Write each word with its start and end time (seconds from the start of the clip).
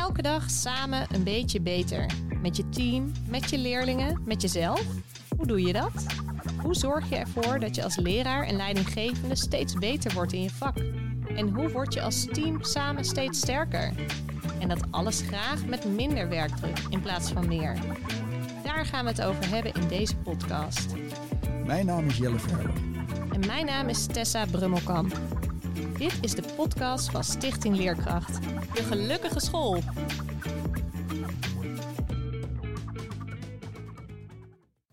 Elke 0.00 0.22
dag 0.22 0.50
samen 0.50 1.06
een 1.14 1.24
beetje 1.24 1.60
beter. 1.60 2.06
Met 2.42 2.56
je 2.56 2.68
team, 2.68 3.12
met 3.28 3.50
je 3.50 3.58
leerlingen, 3.58 4.22
met 4.24 4.42
jezelf. 4.42 4.84
Hoe 5.36 5.46
doe 5.46 5.62
je 5.62 5.72
dat? 5.72 6.06
Hoe 6.62 6.74
zorg 6.74 7.08
je 7.08 7.16
ervoor 7.16 7.58
dat 7.58 7.74
je 7.74 7.82
als 7.82 7.96
leraar 7.96 8.42
en 8.46 8.56
leidinggevende 8.56 9.36
steeds 9.36 9.74
beter 9.74 10.14
wordt 10.14 10.32
in 10.32 10.42
je 10.42 10.50
vak? 10.50 10.76
En 11.36 11.48
hoe 11.48 11.68
word 11.68 11.94
je 11.94 12.02
als 12.02 12.26
team 12.32 12.62
samen 12.62 13.04
steeds 13.04 13.38
sterker? 13.38 13.92
En 14.60 14.68
dat 14.68 14.82
alles 14.90 15.20
graag 15.20 15.66
met 15.66 15.84
minder 15.84 16.28
werkdruk 16.28 16.78
in 16.88 17.00
plaats 17.00 17.30
van 17.30 17.48
meer. 17.48 17.76
Daar 18.64 18.86
gaan 18.86 19.04
we 19.04 19.10
het 19.10 19.22
over 19.22 19.48
hebben 19.48 19.74
in 19.74 19.88
deze 19.88 20.16
podcast. 20.16 20.86
Mijn 21.64 21.86
naam 21.86 22.06
is 22.06 22.16
Jelle 22.16 22.38
Verwer. 22.38 22.70
En 23.32 23.46
mijn 23.46 23.66
naam 23.66 23.88
is 23.88 24.06
Tessa 24.06 24.46
Brummelkamp. 24.46 25.39
Dit 26.00 26.18
is 26.20 26.34
de 26.34 26.42
podcast 26.56 27.10
van 27.10 27.24
Stichting 27.24 27.76
Leerkracht. 27.76 28.42
De 28.74 28.82
gelukkige 28.82 29.40
school. 29.40 29.82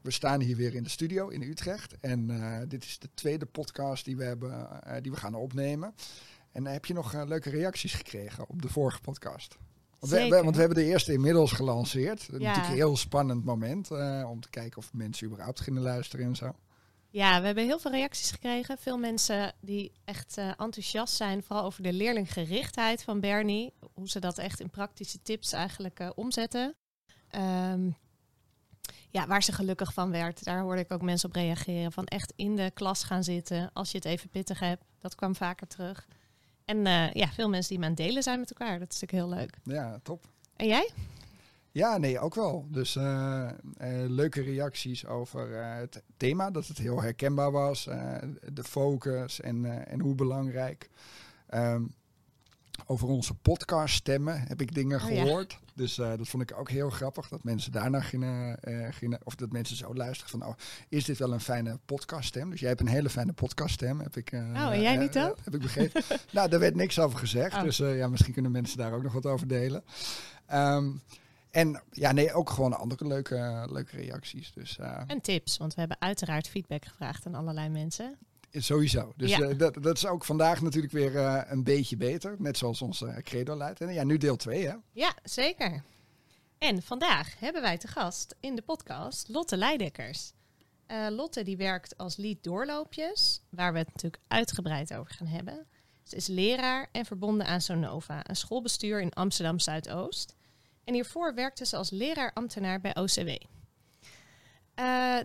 We 0.02 0.12
staan 0.12 0.42
hier 0.42 0.56
weer 0.56 0.76
in 0.76 0.84
de 0.84 0.90
studio 0.90 1.28
in 1.28 1.42
Utrecht. 1.42 2.00
En 2.00 2.30
uh, 2.30 2.58
dit 2.68 2.84
is 2.84 3.00
de 3.00 3.10
tweede 3.14 3.46
podcast 3.46 4.06
die 4.06 4.18
we, 4.18 4.24
hebben, 4.24 4.50
uh, 4.88 4.94
die 5.02 5.12
we 5.12 5.18
gaan 5.18 5.36
opnemen. 5.36 5.94
En 6.52 6.66
uh, 6.66 6.72
heb 6.72 6.86
je 6.86 6.94
nog 6.94 7.26
leuke 7.26 7.50
reacties 7.50 7.94
gekregen 7.94 8.50
op 8.50 8.62
de 8.62 8.70
vorige 8.70 9.02
podcast? 9.02 9.58
Want 10.00 10.12
we, 10.12 10.30
want 10.30 10.56
we, 10.56 10.60
hebben 10.60 10.78
de 10.78 10.90
eerste 10.90 11.14
inmiddels 11.14 11.52
gelanceerd. 11.52 12.22
Ja. 12.22 12.38
Natuurlijk 12.38 12.68
een 12.68 12.74
heel 12.74 12.98
spannend 12.98 13.46
moment 13.46 13.92
om 14.26 14.42
te 14.42 14.50
kijken 14.50 14.78
of 14.78 14.94
mensen 14.94 15.28
überhaupt 15.28 15.60
gingen 15.60 15.82
luisteren 15.82 16.26
en 16.26 16.36
zo. 16.36 16.56
Ja, 17.10 17.40
we 17.40 17.46
hebben 17.46 17.64
heel 17.64 17.80
veel 17.80 17.92
reacties 17.92 18.32
gekregen. 18.32 18.78
Veel 18.78 18.98
mensen 18.98 19.54
die 19.62 19.92
echt 20.06 20.38
uh, 20.38 20.48
enthousiast 20.48 21.16
zijn, 21.16 21.44
vooral 21.44 21.66
over 21.66 21.84
de 21.84 21.94
leerlinggerichtheid 21.94 23.04
van 23.04 23.20
Bernie. 23.20 23.74
Hoe 23.94 24.10
ze 24.10 24.20
dat 24.20 24.38
echt 24.38 24.60
in 24.60 24.70
praktische 24.70 25.22
tips 25.22 25.52
eigenlijk 25.52 26.00
uh, 26.00 26.10
omzetten. 26.16 26.76
Um, 27.72 27.98
ja, 29.10 29.28
waar 29.28 29.44
ze 29.44 29.52
gelukkig 29.52 29.94
van 29.94 30.12
werd. 30.12 30.44
Daar 30.44 30.62
hoorde 30.62 30.82
ik 30.82 30.92
ook 30.92 31.02
mensen 31.02 31.30
op 31.30 31.36
reageren. 31.36 31.92
Van 31.92 32.06
echt 32.06 32.34
in 32.36 32.56
de 32.56 32.72
klas 32.74 33.04
gaan 33.04 33.24
zitten 33.24 33.70
als 33.74 33.92
je 33.92 33.98
het 33.98 34.06
even 34.06 34.30
pittig 34.30 34.60
hebt. 34.60 34.84
Dat 35.00 35.16
kwam 35.16 35.36
vaker 35.36 35.68
terug. 35.68 36.08
En 36.66 36.78
uh, 36.78 37.12
ja, 37.12 37.28
veel 37.28 37.50
mensen 37.50 37.70
die 37.70 37.80
me 37.80 37.84
aan 37.86 37.92
het 37.92 38.00
delen 38.00 38.24
zijn 38.24 38.40
met 38.40 38.50
elkaar. 38.50 38.80
Dat 38.80 38.94
is 38.94 39.00
natuurlijk 39.00 39.30
heel 39.30 39.40
leuk. 39.40 39.58
Ja, 39.64 40.00
top. 40.04 40.26
En 40.56 40.68
jij? 40.68 40.92
Ja, 41.72 41.98
nee, 41.98 42.20
ook 42.20 42.36
wel. 42.36 42.68
Dus 42.70 42.96
uh, 42.96 43.04
uh, 43.04 43.88
leuke 44.08 44.42
reacties 44.42 45.06
over 45.06 45.50
uh, 45.50 45.76
het 45.76 46.04
thema, 46.18 46.52
dat 46.52 46.68
het 46.68 46.78
heel 46.78 47.02
herkenbaar 47.02 47.52
was, 47.52 47.84
de 48.54 48.64
focus 48.64 49.42
en, 49.42 49.88
en 49.88 50.00
hoe 50.00 50.16
belangrijk. 50.16 50.90
Um, 51.54 51.96
over 52.86 53.08
onze 53.08 53.34
podcast 53.34 53.96
stemmen 53.96 54.42
heb 54.48 54.62
ik 54.62 54.74
dingen 54.74 55.00
oh, 55.00 55.06
gehoord. 55.06 55.52
Ja. 55.52 55.58
Dus 55.74 55.96
dat 55.96 56.28
vond 56.28 56.44
ik 56.44 56.58
ook 56.58 56.70
heel 56.70 56.90
grappig, 56.90 57.28
dat 57.28 57.44
mensen 57.44 57.72
daarna 57.72 58.02
gingen, 58.02 58.60
gingen, 58.94 59.20
of 59.24 59.36
dat 59.36 59.52
mensen 59.52 59.78
zo 59.78 59.94
luisteren 59.94 60.30
van, 60.30 60.46
oh, 60.46 60.56
is 60.90 61.06
dit 61.06 61.18
wel 61.18 61.34
een 61.34 61.40
fijne 61.40 61.80
podcaststem? 61.86 62.50
Dus 62.50 62.60
jij 62.60 62.70
hebt 62.70 62.82
een 62.82 62.88
hele 62.88 63.10
fijne 63.10 63.34
podcaststem, 63.34 64.00
heb 64.00 64.16
ik. 64.16 64.30
oh, 64.34 64.72
en 64.72 64.82
jij 64.82 64.96
niet 64.96 65.18
ook? 65.18 65.38
heb 65.44 65.56
ik 65.56 65.62
begrepen. 65.62 66.04
nou, 66.32 66.50
daar 66.50 66.60
werd 66.60 66.76
niks 66.76 67.00
over 67.00 67.20
gezegd, 67.20 67.56
oh. 67.56 67.64
dus 67.64 67.78
ja, 67.78 68.08
misschien 68.08 68.34
kunnen 68.34 68.52
mensen 68.52 68.78
daar 68.78 68.94
ook 68.94 69.04
nog 69.04 69.14
wat 69.14 69.26
over 69.26 69.48
delen. 69.48 69.84
Um, 70.54 71.02
en 71.52 71.84
ja, 71.92 72.12
nee, 72.12 72.34
ook 72.34 72.50
gewoon 72.50 72.78
andere 72.78 73.08
leuke, 73.08 73.68
leuke 73.72 73.96
reacties. 73.96 74.52
Dus, 74.54 74.78
uh, 74.78 75.02
en 75.08 75.22
tips, 75.22 75.58
want 75.58 75.74
we 75.74 75.80
hebben 75.80 76.02
uiteraard 76.02 76.48
feedback 76.48 76.86
gevraagd 76.86 77.26
aan 77.26 77.36
allerlei 77.36 77.70
mensen. 77.70 78.18
Sowieso. 78.52 79.14
Dus 79.16 79.30
ja. 79.30 79.40
uh, 79.40 79.58
dat, 79.58 79.84
dat 79.84 79.98
is 79.98 80.06
ook 80.06 80.26
vandaag 80.26 80.62
natuurlijk 80.62 80.94
weer 80.94 81.14
uh, 81.14 81.42
een 81.46 81.64
beetje 81.64 81.98
beter. 81.98 82.36
Net 82.38 82.58
zoals 82.58 82.82
onze 82.82 83.20
credo 83.24 83.58
leidt. 83.58 83.82
En 83.82 83.94
ja, 83.94 84.04
nu 84.04 84.18
deel 84.18 84.36
2 84.36 84.68
hè? 84.68 84.76
Ja, 84.92 85.14
zeker. 85.24 85.84
En 86.58 86.82
vandaag 86.82 87.40
hebben 87.40 87.62
wij 87.62 87.78
te 87.78 87.88
gast 87.88 88.36
in 88.40 88.56
de 88.56 88.62
podcast 88.62 89.28
Lotte 89.30 89.58
Leidekkers. 89.58 90.34
Lotte 91.10 91.44
die 91.44 91.58
werkt 91.58 91.98
als 91.98 92.18
lead 92.18 92.38
doorloopjes, 92.42 93.42
waar 93.50 93.74
we 93.74 93.78
het 93.78 93.88
natuurlijk 93.88 94.24
uitgebreid 94.28 94.94
over 94.94 95.14
gaan 95.14 95.28
hebben. 95.28 95.68
Ze 96.04 96.16
is 96.16 96.28
leraar 96.28 96.90
en 96.92 97.06
verbonden 97.06 97.48
aan 97.48 97.62
Sonova, 97.62 98.30
een 98.30 98.36
schoolbestuur 98.36 99.02
in 99.02 99.14
Amsterdam 99.14 99.60
Zuidoost. 99.60 100.36
En 100.88 100.94
hiervoor 100.94 101.34
werkte 101.34 101.66
ze 101.66 101.76
als 101.76 101.90
leraar-ambtenaar 101.90 102.82
bij 102.82 102.96
OCW. 102.96 103.28
Uh, 103.28 103.38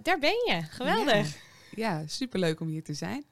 daar 0.03 0.19
ben 0.19 0.35
je, 0.47 0.63
geweldig. 0.71 1.37
Ja, 1.71 2.01
ja, 2.01 2.07
superleuk 2.07 2.61
om 2.61 2.69
hier 2.69 2.85
te 2.85 2.95
zijn. 2.95 3.25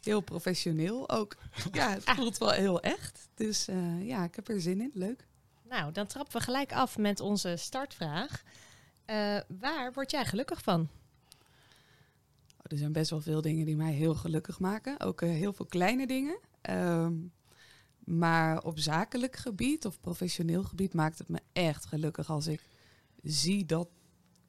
Heel 0.00 0.20
professioneel 0.20 1.10
ook. 1.10 1.36
Ja, 1.72 1.90
het 1.90 2.04
ah. 2.04 2.16
voelt 2.16 2.38
wel 2.38 2.50
heel 2.50 2.80
echt. 2.80 3.28
Dus 3.34 3.68
uh, 3.68 4.06
ja, 4.06 4.24
ik 4.24 4.34
heb 4.34 4.48
er 4.48 4.60
zin 4.60 4.80
in. 4.80 4.90
Leuk. 4.94 5.26
Nou, 5.68 5.92
dan 5.92 6.06
trappen 6.06 6.38
we 6.38 6.44
gelijk 6.44 6.72
af 6.72 6.98
met 6.98 7.20
onze 7.20 7.56
startvraag. 7.56 8.42
Uh, 9.06 9.40
waar 9.48 9.92
word 9.92 10.10
jij 10.10 10.24
gelukkig 10.24 10.62
van? 10.62 10.80
Oh, 12.56 12.62
er 12.62 12.76
zijn 12.76 12.92
best 12.92 13.10
wel 13.10 13.20
veel 13.20 13.40
dingen 13.40 13.64
die 13.64 13.76
mij 13.76 13.92
heel 13.92 14.14
gelukkig 14.14 14.58
maken. 14.58 15.00
Ook 15.00 15.20
heel 15.20 15.52
veel 15.52 15.66
kleine 15.66 16.06
dingen. 16.06 16.38
Um, 16.70 17.32
maar 18.04 18.62
op 18.62 18.78
zakelijk 18.78 19.36
gebied 19.36 19.86
of 19.86 20.00
professioneel 20.00 20.62
gebied 20.62 20.94
maakt 20.94 21.18
het 21.18 21.28
me 21.28 21.40
echt 21.52 21.86
gelukkig 21.86 22.30
als 22.30 22.46
ik 22.46 22.68
zie 23.22 23.66
dat, 23.66 23.88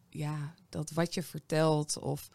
ja, 0.09 0.53
dat 0.69 0.91
wat 0.91 1.13
je 1.13 1.23
vertelt 1.23 1.97
of 1.97 2.29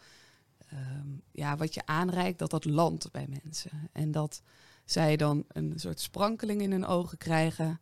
um, 0.72 1.22
ja, 1.30 1.56
wat 1.56 1.74
je 1.74 1.86
aanreikt, 1.86 2.38
dat 2.38 2.50
dat 2.50 2.64
landt 2.64 3.10
bij 3.10 3.26
mensen. 3.42 3.90
En 3.92 4.10
dat 4.10 4.42
zij 4.84 5.16
dan 5.16 5.44
een 5.48 5.72
soort 5.76 6.00
sprankeling 6.00 6.60
in 6.60 6.70
hun 6.70 6.86
ogen 6.86 7.18
krijgen. 7.18 7.80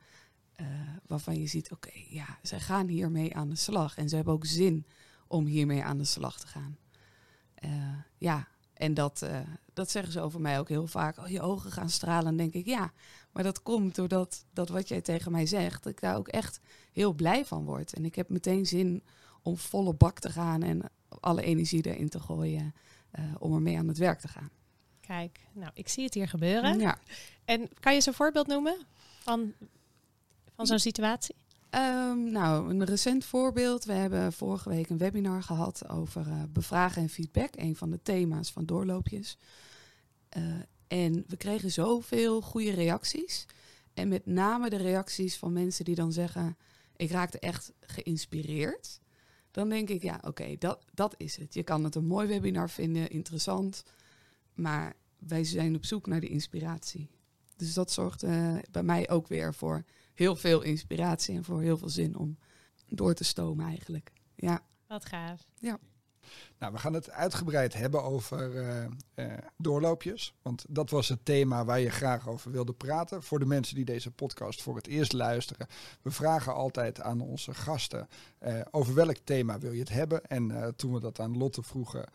Uh, 0.61 0.67
waarvan 1.07 1.41
je 1.41 1.47
ziet, 1.47 1.73
oké, 1.73 1.91
ja, 2.09 2.39
zij 2.43 2.61
gaan 2.61 2.89
hiermee 2.89 3.35
aan 3.35 3.49
de 3.49 3.57
slag. 3.57 3.97
En 3.97 4.09
ze 4.09 4.17
hebben 4.17 4.35
ook 4.35 4.47
zin 4.47 4.87
om 5.27 5.47
hiermee 5.47 5.85
aan 5.85 5.99
de 5.99 6.05
slag 6.05 6.41
te 6.41 6.47
gaan. 6.47 6.79
Uh, 7.65 7.99
ja, 8.19 8.49
en 8.77 8.95
dat, 8.95 9.21
uh, 9.25 9.39
dat 9.73 9.91
zeggen 9.91 10.13
ze 10.13 10.21
over 10.21 10.41
mij 10.41 10.59
ook 10.59 10.69
heel 10.69 10.87
vaak. 10.87 11.19
Oh, 11.19 11.29
je 11.29 11.41
ogen 11.41 11.73
gaan 11.73 11.91
stralen. 11.91 12.27
En 12.27 12.37
denk 12.37 12.55
ik, 12.55 12.67
ja, 12.67 12.93
maar 13.33 13.43
dat 13.43 13.63
komt 13.63 13.95
doordat 13.95 14.45
dat 14.53 14.69
wat 14.69 14.89
jij 14.89 15.01
tegen 15.01 15.33
mij 15.33 15.47
zegt, 15.47 15.83
dat 15.83 15.93
ik 15.93 16.01
daar 16.01 16.17
ook 16.17 16.29
echt 16.29 16.61
heel 16.93 17.13
blij 17.13 17.45
van 17.45 17.65
word. 17.65 17.93
En 17.93 18.05
ik 18.05 18.15
heb 18.15 18.29
meteen 18.29 18.67
zin 18.67 19.03
om 19.43 19.57
volle 19.57 19.95
bak 19.95 20.19
te 20.19 20.31
gaan 20.31 20.63
en 20.63 20.83
alle 21.21 21.43
energie 21.43 21.87
erin 21.87 22.09
te 22.09 22.21
gooien 22.21 22.75
uh, 23.19 23.25
om 23.39 23.55
ermee 23.55 23.79
aan 23.79 23.89
het 23.89 23.99
werk 23.99 24.21
te 24.21 24.29
gaan. 24.29 24.51
Kijk, 25.01 25.41
nou, 25.53 25.71
ik 25.75 25.89
zie 25.89 26.05
het 26.05 26.15
hier 26.15 26.29
gebeuren. 26.29 26.79
Ja. 26.79 26.99
En 27.45 27.69
kan 27.81 27.95
je 27.95 28.01
zo'n 28.01 28.15
voorbeeld 28.15 28.47
noemen 28.47 28.77
van, 29.19 29.53
van 30.55 30.67
zo'n 30.67 30.79
situatie? 30.79 31.35
Um, 31.77 32.31
nou, 32.31 32.71
een 32.71 32.85
recent 32.85 33.25
voorbeeld. 33.25 33.85
We 33.85 33.93
hebben 33.93 34.33
vorige 34.33 34.69
week 34.69 34.89
een 34.89 34.99
webinar 34.99 35.43
gehad 35.43 35.89
over 35.89 36.27
uh, 36.27 36.43
bevragen 36.49 37.03
en 37.03 37.09
feedback. 37.09 37.57
Een 37.57 37.77
van 37.77 37.91
de 37.91 38.03
thema's 38.03 38.53
van 38.53 38.67
doorloopjes. 38.67 39.39
Uh, 40.37 40.43
en 40.87 41.25
we 41.27 41.37
kregen 41.37 41.71
zoveel 41.71 42.43
goede 42.43 42.71
reacties. 42.71 43.47
En 43.95 44.09
met 44.09 44.27
name 44.27 44.71
de 44.71 44.77
reacties 44.77 45.37
van 45.37 45.53
mensen 45.53 45.85
die 45.85 45.95
dan 45.95 46.13
zeggen: 46.13 46.57
Ik 46.97 47.11
raakte 47.11 47.39
echt 47.39 47.73
geïnspireerd. 47.81 49.01
Dan 49.51 49.69
denk 49.69 49.89
ik: 49.89 50.03
Ja, 50.03 50.21
oké, 50.23 50.57
dat, 50.59 50.85
dat 50.95 51.15
is 51.17 51.37
het. 51.37 51.55
Je 51.55 51.63
kan 51.63 51.85
het 51.85 51.95
een 51.95 52.07
mooi 52.07 52.29
webinar 52.29 52.71
vinden, 52.71 53.11
interessant. 53.11 53.83
Maar 54.55 54.97
wij 55.19 55.45
zijn 55.45 55.75
op 55.75 55.85
zoek 55.85 56.07
naar 56.07 56.21
de 56.21 56.29
inspiratie. 56.29 57.09
Dus 57.57 57.75
dat 57.75 57.93
zorgt 57.93 58.25
uh, 58.25 58.59
bij 58.71 58.83
mij 58.83 59.11
ook 59.11 59.29
weer 59.29 59.55
voor 59.55 59.85
heel 60.17 60.37
veel 60.37 60.63
inspiratie 60.63 61.37
en 61.37 61.45
voor 61.45 61.63
heel 61.63 61.79
veel 61.79 61.89
zin 61.89 62.17
om 62.17 62.39
door 62.89 63.15
te 63.15 63.25
stomen 63.25 63.67
eigenlijk. 63.67 64.13
Ja. 64.35 64.61
Wat 64.87 65.05
gaaf. 65.05 65.49
Ja. 65.59 65.79
Nou, 66.59 66.73
we 66.73 66.79
gaan 66.79 66.93
het 66.93 67.11
uitgebreid 67.11 67.75
hebben 67.75 68.03
over 68.03 68.55
uh, 68.55 68.85
uh, 69.15 69.33
doorloopjes. 69.57 70.35
Want 70.43 70.65
dat 70.69 70.91
was 70.91 71.09
het 71.09 71.25
thema 71.25 71.65
waar 71.65 71.81
je 71.81 71.91
graag 71.91 72.29
over 72.29 72.51
wilde 72.51 72.73
praten. 72.73 73.23
Voor 73.23 73.39
de 73.39 73.47
mensen 73.47 73.75
die 73.75 73.85
deze 73.85 74.11
podcast 74.11 74.63
voor 74.63 74.77
het 74.77 74.87
eerst 74.87 75.13
luisteren. 75.13 75.67
We 76.03 76.11
vragen 76.11 76.55
altijd 76.55 77.01
aan 77.01 77.21
onze 77.21 77.55
gasten 77.55 78.09
uh, 78.41 78.61
over 78.71 78.95
welk 78.95 79.17
thema 79.25 79.59
wil 79.59 79.73
je 79.73 79.81
het 79.81 79.89
hebben. 79.89 80.25
En 80.27 80.75
toen 80.77 80.93
we 80.93 81.01
dat 81.01 81.21
aan 81.21 81.39
Lotte 81.39 81.63
vroegen, 81.63 82.09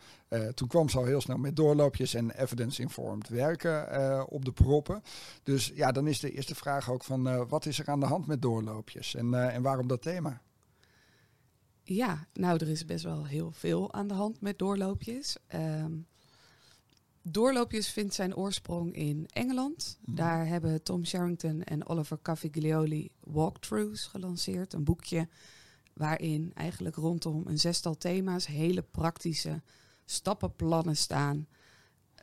toen 0.54 0.68
kwam 0.68 0.88
ze 0.88 0.98
al 0.98 1.04
heel 1.04 1.20
snel 1.20 1.36
met 1.36 1.56
doorloopjes 1.56 2.14
en 2.14 2.30
evidence-informed 2.30 3.28
werken 3.28 4.30
op 4.30 4.44
de 4.44 4.52
proppen. 4.52 5.02
Dus 5.42 5.72
ja, 5.74 5.92
dan 5.92 6.06
is 6.06 6.20
de 6.20 6.30
eerste 6.30 6.54
vraag 6.54 6.90
ook 6.90 7.04
van 7.04 7.46
wat 7.46 7.66
is 7.66 7.78
er 7.78 7.88
aan 7.88 8.00
de 8.00 8.06
hand 8.06 8.26
met 8.26 8.42
doorloopjes 8.42 9.14
en, 9.14 9.50
en 9.50 9.62
waarom 9.62 9.86
dat 9.86 10.02
thema? 10.02 10.40
Ja, 11.82 12.26
nou, 12.32 12.58
er 12.58 12.68
is 12.68 12.84
best 12.84 13.04
wel 13.04 13.26
heel 13.26 13.50
veel 13.50 13.92
aan 13.92 14.08
de 14.08 14.14
hand 14.14 14.40
met 14.40 14.58
doorloopjes. 14.58 15.36
Um, 15.54 16.06
doorloopjes 17.22 17.88
vindt 17.88 18.14
zijn 18.14 18.36
oorsprong 18.36 18.94
in 18.94 19.26
Engeland. 19.28 19.98
Mm. 20.04 20.14
Daar 20.14 20.46
hebben 20.46 20.82
Tom 20.82 21.04
Sherrington 21.04 21.62
en 21.62 21.86
Oliver 21.86 22.18
Caviglioli 22.22 23.10
walkthroughs 23.20 24.06
gelanceerd. 24.06 24.72
Een 24.72 24.84
boekje 24.84 25.28
waarin 25.92 26.52
eigenlijk 26.54 26.96
rondom 26.96 27.42
een 27.46 27.58
zestal 27.58 27.96
thema's 27.96 28.46
hele 28.46 28.82
praktische 28.82 29.62
stappenplannen 30.04 30.96
staan 30.96 31.46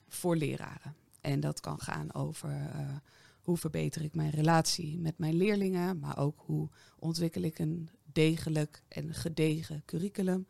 voor 0.07 0.35
leraren. 0.35 0.95
En 1.21 1.39
dat 1.39 1.59
kan 1.59 1.79
gaan 1.79 2.13
over 2.13 2.49
uh, 2.49 2.95
hoe 3.41 3.57
verbeter 3.57 4.03
ik 4.03 4.15
mijn 4.15 4.29
relatie 4.29 4.97
met 4.97 5.17
mijn 5.17 5.33
leerlingen, 5.33 5.99
maar 5.99 6.17
ook 6.17 6.43
hoe 6.45 6.69
ontwikkel 6.99 7.41
ik 7.41 7.59
een 7.59 7.89
degelijk 8.19 8.81
en 8.87 9.13
gedegen 9.13 9.83
curriculum. 9.85 10.47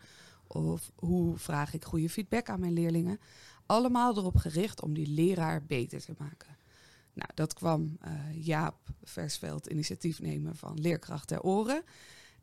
Of 0.47 0.91
hoe 0.95 1.37
vraag 1.37 1.73
ik 1.73 1.85
goede 1.85 2.09
feedback 2.09 2.49
aan 2.49 2.59
mijn 2.59 2.73
leerlingen. 2.73 3.19
Allemaal 3.65 4.17
erop 4.17 4.35
gericht 4.35 4.81
om 4.81 4.93
die 4.93 5.07
leraar 5.07 5.65
beter 5.65 6.01
te 6.01 6.13
maken. 6.17 6.57
Nou, 7.13 7.29
dat 7.33 7.53
kwam 7.53 7.97
uh, 8.05 8.45
Jaap 8.45 8.75
Versveld, 9.03 9.67
initiatiefnemer 9.67 10.55
van 10.55 10.79
Leerkracht 10.79 11.27
ter 11.27 11.41
Oren. 11.41 11.83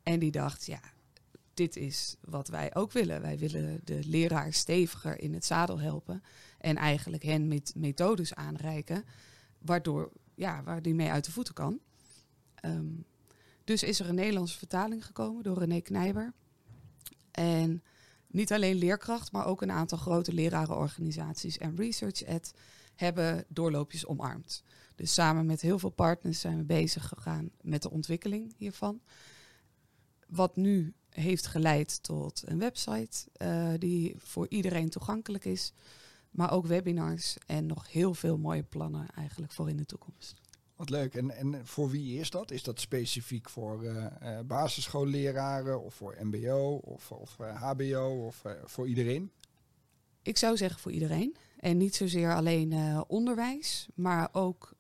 En 0.02 0.19
die 0.19 0.31
dacht, 0.31 0.67
ja, 0.67 0.81
dit 1.55 1.76
is 1.76 2.17
wat 2.20 2.49
wij 2.49 2.75
ook 2.75 2.93
willen. 2.93 3.20
Wij 3.20 3.38
willen 3.38 3.81
de 3.84 4.00
leraar 4.05 4.52
steviger 4.52 5.20
in 5.20 5.34
het 5.34 5.44
zadel 5.44 5.81
helpen. 5.81 6.23
En 6.58 6.76
eigenlijk 6.76 7.23
hen 7.23 7.49
met 7.49 7.73
methodes 7.76 8.34
aanreiken, 8.34 9.05
waardoor, 9.58 10.12
ja, 10.34 10.62
waar 10.62 10.82
die 10.82 10.94
mee 10.94 11.11
uit 11.11 11.25
de 11.25 11.32
voeten 11.32 11.55
kan. 11.55 11.81
Ehm, 12.55 12.87
dus 13.66 13.82
is 13.82 14.00
er 14.00 14.08
een 14.08 14.14
Nederlandse 14.14 14.58
vertaling 14.58 15.06
gekomen 15.06 15.42
door 15.42 15.58
René 15.58 15.80
Knijber. 15.80 16.32
En 17.30 17.82
niet 18.26 18.52
alleen 18.52 18.76
leerkracht, 18.76 19.32
maar 19.32 19.46
ook 19.46 19.62
een 19.62 19.70
aantal 19.70 19.98
grote 19.98 20.32
lerarenorganisaties 20.32 21.58
en 21.58 21.76
research 21.76 22.22
hebben 22.94 23.44
doorloopjes 23.48 24.06
omarmd. 24.06 24.62
Dus 24.94 25.14
samen 25.14 25.46
met 25.46 25.60
heel 25.60 25.78
veel 25.78 25.90
partners 25.90 26.40
zijn 26.40 26.56
we 26.56 26.64
bezig 26.64 27.08
gegaan 27.08 27.50
met 27.60 27.82
de 27.82 27.90
ontwikkeling 27.90 28.54
hiervan. 28.56 29.00
Wat 30.28 30.56
nu 30.56 30.94
heeft 31.10 31.46
geleid 31.46 32.02
tot 32.02 32.42
een 32.44 32.58
website 32.58 33.28
uh, 33.42 33.72
die 33.78 34.14
voor 34.18 34.46
iedereen 34.48 34.88
toegankelijk 34.88 35.44
is. 35.44 35.72
Maar 36.30 36.52
ook 36.52 36.66
webinars 36.66 37.36
en 37.46 37.66
nog 37.66 37.92
heel 37.92 38.14
veel 38.14 38.38
mooie 38.38 38.62
plannen 38.62 39.06
eigenlijk 39.14 39.52
voor 39.52 39.68
in 39.68 39.76
de 39.76 39.86
toekomst. 39.86 40.40
Wat 40.76 40.90
leuk. 40.90 41.14
En, 41.14 41.31
en 41.31 41.67
voor 41.67 41.90
wie 41.90 42.19
is 42.19 42.31
dat? 42.31 42.50
Is 42.50 42.62
dat 42.62 42.81
specifiek 42.81 43.49
voor 43.49 43.84
uh, 43.84 44.06
uh, 44.23 44.40
basisschoolleraren 44.40 45.82
of 45.82 45.94
voor 45.94 46.17
MBO 46.20 46.81
of, 46.84 47.12
of 47.12 47.37
HBO 47.37 48.26
of 48.26 48.43
voor 48.64 48.88
iedereen? 48.88 49.31
Ik 50.23 50.38
zou 50.38 50.56
zeggen 50.56 50.81
voor 50.81 50.93
iedereen. 50.93 51.37
En 51.56 51.76
niet 51.76 51.96
zozeer 51.96 52.34
alleen 52.34 53.05
onderwijs, 53.06 53.88
maar 53.94 54.28
ook 54.32 54.73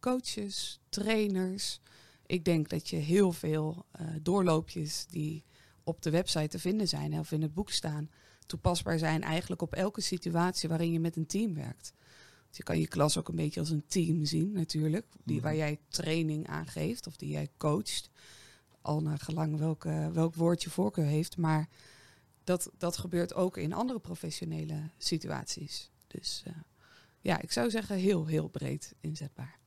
coaches, 0.00 0.80
trainers. 0.88 1.80
Ik 2.26 2.44
denk 2.44 2.68
dat 2.68 2.88
je 2.88 2.96
heel 2.96 3.32
veel 3.32 3.86
doorloopjes 4.22 5.06
die 5.06 5.44
op 5.84 6.02
de 6.02 6.10
website 6.10 6.48
te 6.48 6.58
vinden 6.58 6.88
zijn 6.88 7.18
of 7.18 7.32
in 7.32 7.42
het 7.42 7.54
boek 7.54 7.70
staan, 7.70 8.10
toepasbaar 8.46 8.98
zijn 8.98 9.22
eigenlijk 9.22 9.62
op 9.62 9.74
elke 9.74 10.00
situatie 10.00 10.68
waarin 10.68 10.92
je 10.92 11.00
met 11.00 11.16
een 11.16 11.26
team 11.26 11.54
werkt. 11.54 11.92
Je 12.56 12.62
kan 12.62 12.78
je 12.78 12.88
klas 12.88 13.18
ook 13.18 13.28
een 13.28 13.36
beetje 13.36 13.60
als 13.60 13.70
een 13.70 13.86
team 13.86 14.24
zien 14.24 14.52
natuurlijk, 14.52 15.06
die, 15.24 15.40
waar 15.40 15.52
mhm. 15.52 15.60
jij 15.60 15.78
training 15.88 16.46
aan 16.46 16.66
geeft 16.66 17.06
of 17.06 17.16
die 17.16 17.30
jij 17.30 17.48
coacht. 17.56 18.10
Al 18.80 19.02
naar 19.02 19.18
gelang 19.18 19.58
welke, 19.58 20.10
welk 20.12 20.34
woord 20.34 20.62
je 20.62 20.70
voorkeur 20.70 21.04
heeft. 21.04 21.36
Maar 21.36 21.68
dat, 22.44 22.70
dat 22.78 22.96
gebeurt 22.96 23.34
ook 23.34 23.56
in 23.56 23.72
andere 23.72 23.98
professionele 23.98 24.90
situaties. 24.98 25.90
Dus 26.06 26.42
uh, 26.46 26.54
ja, 27.20 27.40
ik 27.40 27.52
zou 27.52 27.70
zeggen 27.70 27.96
heel, 27.96 28.26
heel 28.26 28.48
breed 28.48 28.94
inzetbaar. 29.00 29.58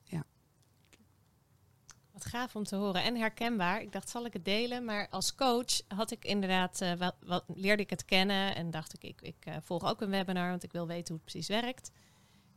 Wat 2.20 2.28
gaaf 2.28 2.56
om 2.56 2.64
te 2.64 2.76
horen 2.76 3.04
en 3.04 3.16
herkenbaar. 3.16 3.82
Ik 3.82 3.92
dacht, 3.92 4.10
zal 4.10 4.26
ik 4.26 4.34
het 4.34 4.46
delen? 4.46 4.86
Maar 4.86 5.08
als 5.10 5.36
coach 5.36 5.82
had 5.88 6.12
ik 6.12 6.26
inderdaad, 6.26 6.82
uh, 6.82 6.94
wel, 7.20 7.44
leerde 7.48 7.84
ik 7.84 7.90
het 7.90 8.06
kennen 8.06 8.56
en 8.56 8.72
dacht 8.72 8.94
ik, 8.94 9.04
ik, 9.04 9.22
ik 9.22 9.46
uh, 9.48 9.56
volg 9.62 9.84
ook 9.84 10.02
een 10.02 10.10
webinar, 10.10 10.50
want 10.50 10.64
ik 10.64 10.72
wil 10.72 10.88
weten 10.88 11.08
hoe 11.08 11.22
het 11.24 11.32
precies 11.32 11.48
werkt. 11.48 11.92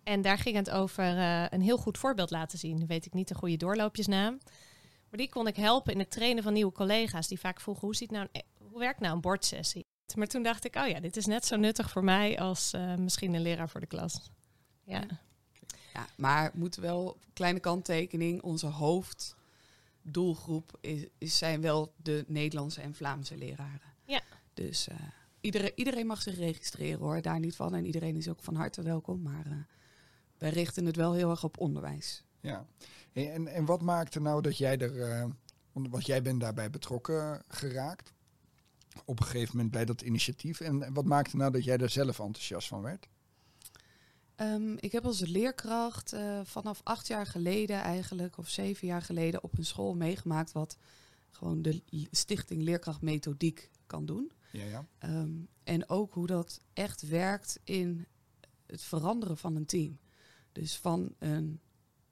En 0.04 0.22
daar 0.22 0.38
ging 0.38 0.56
het 0.56 0.70
over 0.70 1.16
uh, 1.16 1.44
een 1.48 1.60
heel 1.60 1.78
goed 1.78 1.98
voorbeeld 1.98 2.30
laten 2.30 2.58
zien. 2.58 2.86
Weet 2.86 3.06
ik 3.06 3.12
niet 3.12 3.28
de 3.28 3.34
goede 3.34 3.56
doorloopjesnaam. 3.56 4.38
Maar 5.08 5.20
die 5.20 5.28
kon 5.28 5.46
ik 5.46 5.56
helpen 5.56 5.92
in 5.92 5.98
het 5.98 6.10
trainen 6.10 6.42
van 6.42 6.52
nieuwe 6.52 6.72
collega's 6.72 7.28
die 7.28 7.40
vaak 7.40 7.60
vroegen, 7.60 7.86
hoe, 7.86 7.96
ziet 7.96 8.10
nou 8.10 8.28
een, 8.32 8.42
hoe 8.70 8.78
werkt 8.78 9.00
nou 9.00 9.14
een 9.14 9.20
bordsessie? 9.20 9.84
Maar 10.16 10.26
toen 10.26 10.42
dacht 10.42 10.64
ik, 10.64 10.76
oh 10.76 10.88
ja, 10.88 11.00
dit 11.00 11.16
is 11.16 11.26
net 11.26 11.46
zo 11.46 11.56
nuttig 11.56 11.90
voor 11.90 12.04
mij 12.04 12.38
als 12.38 12.72
misschien 12.98 13.34
een 13.34 13.42
leraar 13.42 13.68
voor 13.68 13.80
de 13.80 13.86
klas. 13.86 14.30
Ja. 14.84 15.02
Ja, 15.92 16.06
maar 16.16 16.50
moet 16.54 16.74
wel, 16.74 17.18
kleine 17.32 17.60
kanttekening, 17.60 18.42
onze 18.42 18.66
hoofd 18.66 19.36
doelgroep 20.02 20.78
is, 20.80 21.06
is, 21.18 21.38
zijn 21.38 21.60
wel 21.60 21.92
de 21.96 22.24
Nederlandse 22.26 22.80
en 22.80 22.94
Vlaamse 22.94 23.36
leraren. 23.36 23.92
Ja. 24.04 24.20
Dus 24.54 24.88
uh, 24.88 24.96
iedereen, 25.40 25.72
iedereen 25.74 26.06
mag 26.06 26.22
zich 26.22 26.36
registreren 26.36 27.00
hoor, 27.00 27.22
daar 27.22 27.40
niet 27.40 27.56
van. 27.56 27.74
En 27.74 27.84
iedereen 27.84 28.16
is 28.16 28.28
ook 28.28 28.42
van 28.42 28.54
harte 28.54 28.82
welkom. 28.82 29.22
Maar 29.22 29.66
wij 30.42 30.50
richten 30.50 30.86
het 30.86 30.96
wel 30.96 31.12
heel 31.12 31.30
erg 31.30 31.44
op 31.44 31.58
onderwijs. 31.58 32.24
Ja, 32.40 32.66
en, 33.12 33.46
en 33.46 33.64
wat 33.64 33.82
maakte 33.82 34.20
nou 34.20 34.42
dat 34.42 34.58
jij 34.58 34.78
er, 34.78 34.94
uh, 34.94 35.24
want 35.72 36.06
jij 36.06 36.22
bent 36.22 36.40
daarbij 36.40 36.70
betrokken 36.70 37.42
geraakt 37.48 38.12
op 39.04 39.20
een 39.20 39.26
gegeven 39.26 39.56
moment 39.56 39.72
bij 39.72 39.84
dat 39.84 40.00
initiatief. 40.00 40.60
En 40.60 40.92
wat 40.92 41.04
maakte 41.04 41.36
nou 41.36 41.52
dat 41.52 41.64
jij 41.64 41.76
er 41.76 41.90
zelf 41.90 42.18
enthousiast 42.18 42.68
van 42.68 42.82
werd? 42.82 43.08
Um, 44.36 44.76
ik 44.80 44.92
heb 44.92 45.04
als 45.04 45.20
leerkracht 45.20 46.14
uh, 46.14 46.40
vanaf 46.44 46.80
acht 46.84 47.06
jaar 47.06 47.26
geleden 47.26 47.76
eigenlijk, 47.76 48.38
of 48.38 48.48
zeven 48.48 48.86
jaar 48.86 49.02
geleden, 49.02 49.42
op 49.42 49.58
een 49.58 49.64
school 49.64 49.94
meegemaakt 49.94 50.52
wat 50.52 50.76
gewoon 51.30 51.62
de 51.62 51.82
Stichting 52.10 52.62
Leerkracht 52.62 53.00
Methodiek 53.00 53.70
kan 53.86 54.06
doen. 54.06 54.32
Ja, 54.50 54.64
ja. 54.64 54.86
Um, 55.04 55.48
en 55.64 55.88
ook 55.88 56.14
hoe 56.14 56.26
dat 56.26 56.60
echt 56.72 57.08
werkt 57.08 57.60
in 57.64 58.06
het 58.66 58.82
veranderen 58.82 59.36
van 59.36 59.56
een 59.56 59.66
team. 59.66 59.98
Dus 60.52 60.76
van 60.76 61.14
een, 61.18 61.60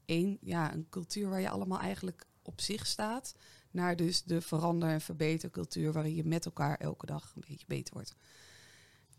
een, 0.05 0.39
ja, 0.41 0.73
een 0.73 0.87
cultuur 0.89 1.29
waar 1.29 1.41
je 1.41 1.51
allemaal 1.51 1.81
eigenlijk 1.81 2.27
op 2.43 2.61
zich 2.61 2.87
staat, 2.87 3.35
naar 3.71 3.97
dus 3.97 4.23
de 4.23 4.41
verander- 4.41 4.91
en 4.91 5.01
verbetercultuur 5.01 5.93
waarin 5.93 6.15
je 6.15 6.25
met 6.25 6.45
elkaar 6.45 6.77
elke 6.77 7.07
dag 7.07 7.33
een 7.35 7.45
beetje 7.49 7.67
beter 7.67 7.95
wordt. 7.95 8.15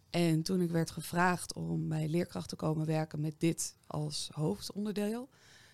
En 0.09 0.41
toen 0.41 0.62
ik 0.62 0.69
werd 0.69 0.91
gevraagd 0.91 1.53
om 1.53 1.88
bij 1.88 2.07
leerkracht 2.07 2.50
te 2.50 2.56
komen 2.56 2.85
werken 2.85 3.21
met 3.21 3.35
dit 3.38 3.75
als 3.88 4.29
hoofdonderdeel, 4.33 5.29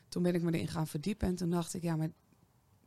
toen 0.10 0.24
ben 0.24 0.36
ik 0.36 0.42
me 0.42 0.52
erin 0.52 0.68
gaan 0.68 0.88
verdiepen 0.88 1.28
en 1.28 1.36
toen 1.36 1.50
dacht 1.50 1.74
ik, 1.74 1.82
ja, 1.82 1.96
maar 1.96 2.12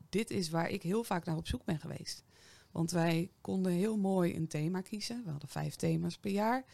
dit 0.08 0.30
is 0.30 0.50
waar 0.50 0.68
ik 0.68 0.82
heel 0.82 1.04
vaak 1.04 1.24
naar 1.24 1.36
op 1.36 1.46
zoek 1.46 1.64
ben 1.64 1.78
geweest. 1.78 2.24
Want 2.70 2.90
wij 2.90 3.30
konden 3.40 3.72
heel 3.72 3.96
mooi 3.98 4.36
een 4.36 4.48
thema 4.48 4.80
kiezen. 4.80 5.22
We 5.24 5.30
hadden 5.30 5.48
vijf 5.48 5.74
thema's 5.74 6.18
per 6.18 6.30
jaar. 6.30 6.64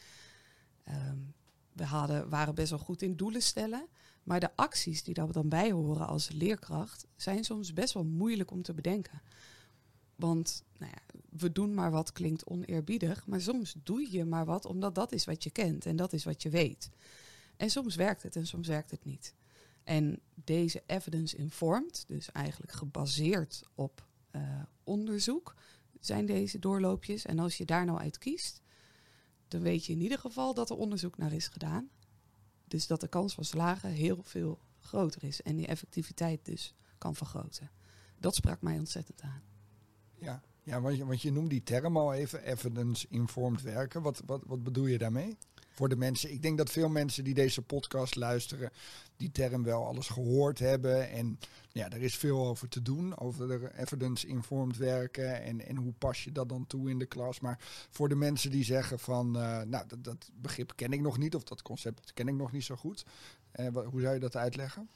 Um, 0.88 1.34
we 1.76 1.84
hadden, 1.84 2.28
waren 2.28 2.54
best 2.54 2.70
wel 2.70 2.78
goed 2.78 3.02
in 3.02 3.16
doelen 3.16 3.42
stellen. 3.42 3.86
Maar 4.22 4.40
de 4.40 4.56
acties 4.56 5.02
die 5.02 5.14
daar 5.14 5.32
dan 5.32 5.48
bij 5.48 5.72
horen 5.72 6.06
als 6.06 6.30
leerkracht 6.30 7.06
zijn 7.16 7.44
soms 7.44 7.72
best 7.72 7.94
wel 7.94 8.04
moeilijk 8.04 8.50
om 8.50 8.62
te 8.62 8.74
bedenken. 8.74 9.22
Want 10.14 10.64
nou 10.78 10.92
ja, 10.94 11.20
we 11.30 11.52
doen 11.52 11.74
maar 11.74 11.90
wat 11.90 12.12
klinkt 12.12 12.46
oneerbiedig, 12.46 13.26
maar 13.26 13.40
soms 13.40 13.76
doe 13.82 14.10
je 14.10 14.24
maar 14.24 14.44
wat 14.44 14.64
omdat 14.64 14.94
dat 14.94 15.12
is 15.12 15.24
wat 15.24 15.42
je 15.42 15.50
kent 15.50 15.86
en 15.86 15.96
dat 15.96 16.12
is 16.12 16.24
wat 16.24 16.42
je 16.42 16.50
weet. 16.50 16.90
En 17.56 17.70
soms 17.70 17.94
werkt 17.94 18.22
het 18.22 18.36
en 18.36 18.46
soms 18.46 18.68
werkt 18.68 18.90
het 18.90 19.04
niet. 19.04 19.34
En 19.84 20.20
deze 20.34 20.82
evidence-informed, 20.86 22.04
dus 22.06 22.32
eigenlijk 22.32 22.72
gebaseerd 22.72 23.62
op 23.74 24.06
uh, 24.32 24.42
onderzoek, 24.84 25.54
zijn 26.00 26.26
deze 26.26 26.58
doorloopjes. 26.58 27.24
En 27.24 27.38
als 27.38 27.56
je 27.56 27.64
daar 27.64 27.84
nou 27.84 27.98
uit 27.98 28.18
kiest, 28.18 28.62
dan 29.48 29.60
weet 29.60 29.84
je 29.86 29.92
in 29.92 30.00
ieder 30.00 30.18
geval 30.18 30.54
dat 30.54 30.70
er 30.70 30.76
onderzoek 30.76 31.18
naar 31.18 31.32
is 31.32 31.48
gedaan. 31.48 31.88
Dus 32.64 32.86
dat 32.86 33.00
de 33.00 33.08
kans 33.08 33.34
van 33.34 33.44
slagen 33.44 33.90
heel 33.90 34.22
veel 34.22 34.58
groter 34.80 35.24
is 35.24 35.42
en 35.42 35.56
die 35.56 35.66
effectiviteit 35.66 36.44
dus 36.44 36.74
kan 36.98 37.14
vergroten. 37.14 37.70
Dat 38.18 38.34
sprak 38.34 38.62
mij 38.62 38.78
ontzettend 38.78 39.22
aan. 39.22 39.42
Ja, 40.14 40.42
ja 40.62 40.80
want, 40.80 40.96
je, 40.96 41.06
want 41.06 41.22
je 41.22 41.32
noemt 41.32 41.50
die 41.50 41.62
term 41.62 41.96
al 41.96 42.12
even, 42.12 42.42
evidence-informed 42.42 43.62
werken. 43.62 44.02
Wat, 44.02 44.22
wat, 44.26 44.42
wat 44.46 44.62
bedoel 44.62 44.86
je 44.86 44.98
daarmee? 44.98 45.36
Voor 45.76 45.88
de 45.88 45.96
mensen, 45.96 46.32
ik 46.32 46.42
denk 46.42 46.58
dat 46.58 46.70
veel 46.70 46.88
mensen 46.88 47.24
die 47.24 47.34
deze 47.34 47.62
podcast 47.62 48.14
luisteren, 48.14 48.70
die 49.16 49.30
term 49.30 49.62
wel 49.62 49.86
alles 49.86 50.08
gehoord 50.08 50.58
hebben. 50.58 51.10
En 51.10 51.38
ja, 51.72 51.90
er 51.90 52.02
is 52.02 52.16
veel 52.16 52.46
over 52.46 52.68
te 52.68 52.82
doen, 52.82 53.18
over 53.18 53.74
evidence-informed 53.74 54.76
werken 54.76 55.42
en, 55.42 55.66
en 55.66 55.76
hoe 55.76 55.92
pas 55.92 56.24
je 56.24 56.32
dat 56.32 56.48
dan 56.48 56.66
toe 56.66 56.90
in 56.90 56.98
de 56.98 57.06
klas. 57.06 57.40
Maar 57.40 57.58
voor 57.90 58.08
de 58.08 58.14
mensen 58.14 58.50
die 58.50 58.64
zeggen 58.64 58.98
van, 58.98 59.26
uh, 59.36 59.62
nou, 59.62 59.86
dat, 59.86 60.04
dat, 60.04 60.30
begrip 60.34 60.72
ken 60.76 60.92
ik 60.92 61.00
nog 61.00 61.18
niet 61.18 61.34
of 61.34 61.42
dat 61.42 61.62
concept 61.62 62.12
ken 62.12 62.28
ik 62.28 62.34
nog 62.34 62.52
niet 62.52 62.64
zo 62.64 62.76
goed. 62.76 63.04
Uh, 63.60 63.66
hoe 63.84 64.00
zou 64.00 64.14
je 64.14 64.20
dat 64.20 64.36
uitleggen? 64.36 64.88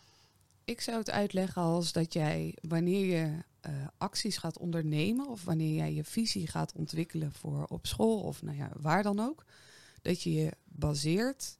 Ik 0.64 0.80
zou 0.80 0.98
het 0.98 1.10
uitleggen 1.10 1.62
als 1.62 1.92
dat 1.92 2.12
jij, 2.12 2.56
wanneer 2.60 3.06
je 3.06 3.42
uh, 3.68 3.86
acties 3.98 4.36
gaat 4.36 4.58
ondernemen 4.58 5.28
of 5.28 5.44
wanneer 5.44 5.74
jij 5.74 5.94
je 5.94 6.04
visie 6.04 6.46
gaat 6.46 6.72
ontwikkelen 6.72 7.32
voor 7.32 7.64
op 7.64 7.86
school 7.86 8.20
of 8.20 8.42
nou 8.42 8.56
ja, 8.56 8.70
waar 8.76 9.02
dan 9.02 9.20
ook, 9.20 9.44
dat 10.02 10.22
je 10.22 10.32
je 10.32 10.52
baseert, 10.64 11.58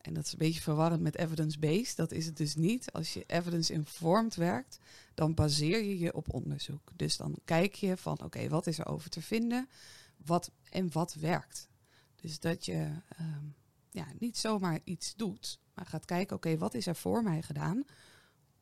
en 0.00 0.14
dat 0.14 0.24
is 0.24 0.32
een 0.32 0.38
beetje 0.38 0.60
verwarrend 0.60 1.02
met 1.02 1.16
evidence-based, 1.16 1.96
dat 1.96 2.12
is 2.12 2.26
het 2.26 2.36
dus 2.36 2.54
niet. 2.54 2.92
Als 2.92 3.12
je 3.12 3.24
evidence-informed 3.26 4.34
werkt, 4.34 4.78
dan 5.14 5.34
baseer 5.34 5.82
je 5.82 5.98
je 5.98 6.14
op 6.14 6.34
onderzoek. 6.34 6.90
Dus 6.96 7.16
dan 7.16 7.38
kijk 7.44 7.74
je 7.74 7.96
van 7.96 8.22
oké, 8.22 8.48
wat 8.48 8.66
is 8.66 8.78
er 8.78 8.86
over 8.86 9.10
te 9.10 9.22
vinden 9.22 9.68
wat, 10.16 10.50
en 10.70 10.92
wat 10.92 11.14
werkt. 11.14 11.68
Dus 12.14 12.40
dat 12.40 12.64
je 12.64 12.92
um, 13.20 13.54
ja, 13.90 14.06
niet 14.18 14.38
zomaar 14.38 14.80
iets 14.84 15.14
doet, 15.16 15.60
maar 15.74 15.86
gaat 15.86 16.04
kijken, 16.04 16.36
oké, 16.36 16.58
wat 16.58 16.74
is 16.74 16.86
er 16.86 16.96
voor 16.96 17.22
mij 17.22 17.42
gedaan? 17.42 17.84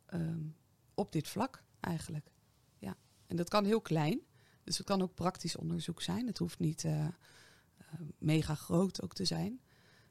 ehm, 0.09 0.43
op 0.95 1.13
dit 1.13 1.29
vlak 1.29 1.63
eigenlijk. 1.81 2.31
Ja. 2.79 2.97
En 3.27 3.37
dat 3.37 3.49
kan 3.49 3.65
heel 3.65 3.81
klein. 3.81 4.21
Dus 4.65 4.79
het 4.79 4.87
kan 4.87 5.03
ook 5.03 5.15
praktisch 5.15 5.57
onderzoek 5.57 6.03
zijn. 6.03 6.27
Het 6.27 6.39
hoeft 6.39 6.59
niet 6.59 6.85
eh, 6.85 7.07
mega 8.19 8.55
groot 8.55 9.03
ook 9.03 9.15
te 9.15 9.25
zijn. 9.25 9.61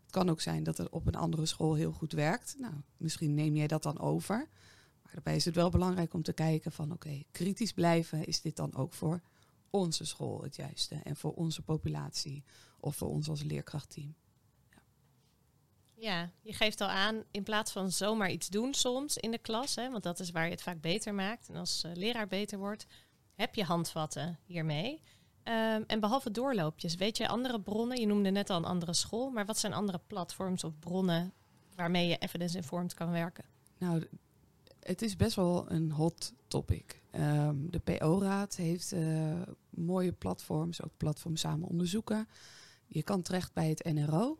Het 0.02 0.12
kan 0.12 0.30
ook 0.30 0.42
zijn 0.42 0.64
dat 0.64 0.78
het 0.78 0.90
op 0.90 1.08
een 1.08 1.16
andere 1.16 1.46
school 1.46 1.74
heel 1.74 1.92
goed 1.92 2.12
werkt. 2.12 2.56
Nou, 2.60 2.74
misschien 2.98 3.34
neem 3.34 3.56
jij 3.56 3.68
dat 3.68 3.84
dan 3.84 4.00
over. 4.00 4.50
Maar 5.04 5.14
daarbij 5.14 5.36
is 5.36 5.46
het 5.46 5.56
wel 5.56 5.70
belangrijk 5.70 6.14
om 6.14 6.24
te 6.24 6.34
kijken 6.34 6.72
van 6.72 6.92
oké, 6.92 7.24
kritisch 7.32 7.74
blijven. 7.74 8.26
Is 8.26 8.42
dit 8.42 8.56
dan 8.56 8.76
ook 8.76 8.94
voor 8.94 9.22
onze 9.70 10.06
school 10.06 10.44
het 10.44 10.56
juiste? 10.56 10.96
En 10.96 11.16
voor 11.16 11.34
onze 11.34 11.62
populatie 11.62 12.44
of 12.80 12.96
voor 12.96 13.10
ons 13.10 13.30
als 13.30 13.44
leerkrachtteam? 13.44 14.16
Ja, 16.00 16.32
je 16.42 16.54
geeft 16.54 16.82
al 16.82 16.88
aan, 16.88 17.24
in 17.32 17.44
plaats 17.44 17.72
van 17.72 17.92
zomaar 17.92 18.32
iets 18.32 18.48
doen 18.48 18.74
soms 18.74 19.18
in 19.18 19.32
de 19.32 19.38
klas, 19.38 19.76
hè, 19.76 19.92
want 19.92 20.04
dat 20.04 20.20
is 20.20 20.32
waar 20.32 20.46
je 20.46 20.52
het 20.52 20.62
vaak 20.62 20.82
beter 20.82 21.14
maakt 21.14 21.50
en 21.50 21.56
als 21.56 21.84
uh, 21.84 21.92
leraar 21.96 22.28
beter 22.28 22.58
wordt, 22.58 22.86
heb 23.34 23.56
je 23.56 23.64
handvatten 23.64 24.40
hiermee. 24.46 25.02
Um, 25.48 25.84
en 25.88 26.00
behalve 26.00 26.32
doorloopjes, 26.32 26.96
weet 26.96 27.18
je 27.18 27.28
andere 27.28 27.62
bronnen? 27.62 28.00
Je 28.00 28.08
noemde 28.08 28.30
net 28.30 28.50
al 28.50 28.58
een 28.58 28.66
andere 28.66 28.94
school, 28.94 29.30
maar 29.30 29.46
wat 29.46 29.58
zijn 29.58 29.74
andere 29.74 30.00
platforms 30.08 30.64
of 30.64 30.80
bronnen 30.80 31.34
waarmee 31.76 32.08
je 32.08 32.18
evidence-informed 32.18 32.94
kan 32.94 33.12
werken? 33.12 33.46
Nou, 33.78 34.08
het 34.80 35.02
is 35.02 35.16
best 35.16 35.36
wel 35.36 35.72
een 35.72 35.92
hot 35.92 36.34
topic. 36.48 37.02
Um, 37.12 37.72
de 37.72 37.80
PO-raad 37.80 38.56
heeft 38.56 38.94
uh, 38.94 39.42
mooie 39.70 40.12
platforms, 40.12 40.84
ook 40.84 40.98
platforms 40.98 41.40
samen 41.40 41.68
onderzoeken. 41.68 42.28
Je 42.88 43.04
kan 43.04 43.22
terecht 43.22 43.54
bij 43.54 43.70
het 43.70 43.94
NRO. 43.94 44.40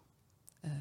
Uh, 0.62 0.72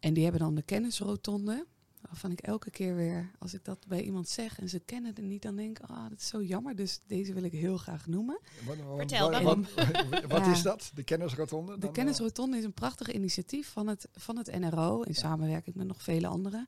en 0.00 0.14
die 0.14 0.22
hebben 0.22 0.40
dan 0.40 0.54
de 0.54 0.62
kennisrotonde. 0.62 1.66
Waarvan 2.08 2.30
ik 2.30 2.40
elke 2.40 2.70
keer 2.70 2.94
weer, 2.94 3.30
als 3.38 3.54
ik 3.54 3.64
dat 3.64 3.86
bij 3.86 4.02
iemand 4.02 4.28
zeg 4.28 4.58
en 4.58 4.68
ze 4.68 4.80
kennen 4.80 5.14
het 5.14 5.24
niet, 5.24 5.42
dan 5.42 5.56
denk 5.56 5.78
ik, 5.78 5.88
ah, 5.88 6.08
dat 6.08 6.18
is 6.18 6.28
zo 6.28 6.42
jammer. 6.42 6.76
Dus 6.76 7.00
deze 7.06 7.32
wil 7.32 7.42
ik 7.42 7.52
heel 7.52 7.76
graag 7.76 8.06
noemen. 8.06 8.40
Wat, 8.64 8.76
Vertel, 8.96 9.30
waarom? 9.30 9.66
Wat, 10.10 10.24
wat 10.24 10.46
is 10.46 10.62
dat, 10.62 10.90
de 10.94 11.02
kennisrotonde? 11.02 11.78
De 11.78 11.90
kennisrotonde 11.90 12.56
is 12.56 12.64
een 12.64 12.72
prachtig 12.72 13.12
initiatief 13.12 13.68
van 13.68 13.86
het, 13.86 14.08
van 14.12 14.36
het 14.36 14.58
NRO, 14.58 15.02
in 15.02 15.14
samenwerking 15.14 15.76
met 15.76 15.86
nog 15.86 16.02
vele 16.02 16.26
anderen. 16.26 16.66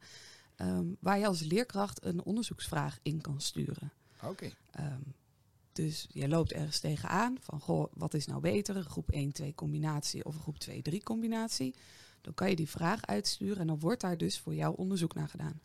Um, 0.57 0.97
waar 1.01 1.19
je 1.19 1.27
als 1.27 1.41
leerkracht 1.41 2.05
een 2.05 2.25
onderzoeksvraag 2.25 2.99
in 3.03 3.21
kan 3.21 3.41
sturen. 3.41 3.93
Oké. 4.23 4.31
Okay. 4.31 4.55
Um, 4.87 5.15
dus 5.73 6.07
je 6.11 6.29
loopt 6.29 6.53
ergens 6.53 6.79
tegenaan 6.79 7.37
van, 7.41 7.61
goh, 7.61 7.93
wat 7.95 8.15
is 8.15 8.27
nou 8.27 8.41
beter? 8.41 8.77
Een 8.77 8.85
groep 8.85 9.15
1-2 9.43 9.55
combinatie 9.55 10.25
of 10.25 10.35
een 10.35 10.41
groep 10.41 10.57
2-3 10.95 11.03
combinatie? 11.03 11.75
Dan 12.27 12.35
kan 12.35 12.51
je 12.51 12.57
die 12.57 12.69
vraag 12.69 13.07
uitsturen 13.07 13.59
en 13.59 13.67
dan 13.67 13.79
wordt 13.79 14.01
daar 14.01 14.17
dus 14.17 14.39
voor 14.39 14.55
jou 14.55 14.77
onderzoek 14.77 15.15
naar 15.15 15.29
gedaan. 15.29 15.61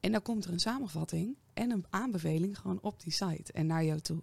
En 0.00 0.12
dan 0.12 0.22
komt 0.22 0.44
er 0.44 0.52
een 0.52 0.60
samenvatting 0.60 1.36
en 1.54 1.70
een 1.70 1.86
aanbeveling 1.90 2.58
gewoon 2.58 2.80
op 2.80 3.02
die 3.02 3.12
site 3.12 3.52
en 3.52 3.66
naar 3.66 3.84
jou 3.84 4.00
toe. 4.00 4.22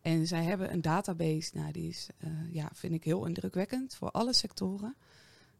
En 0.00 0.26
zij 0.26 0.44
hebben 0.44 0.72
een 0.72 0.82
database, 0.82 1.50
nou 1.56 1.72
die 1.72 1.88
is, 1.88 2.08
uh, 2.24 2.30
ja, 2.52 2.70
vind 2.72 2.94
ik 2.94 3.04
heel 3.04 3.26
indrukwekkend 3.26 3.94
voor 3.94 4.10
alle 4.10 4.32
sectoren. 4.32 4.96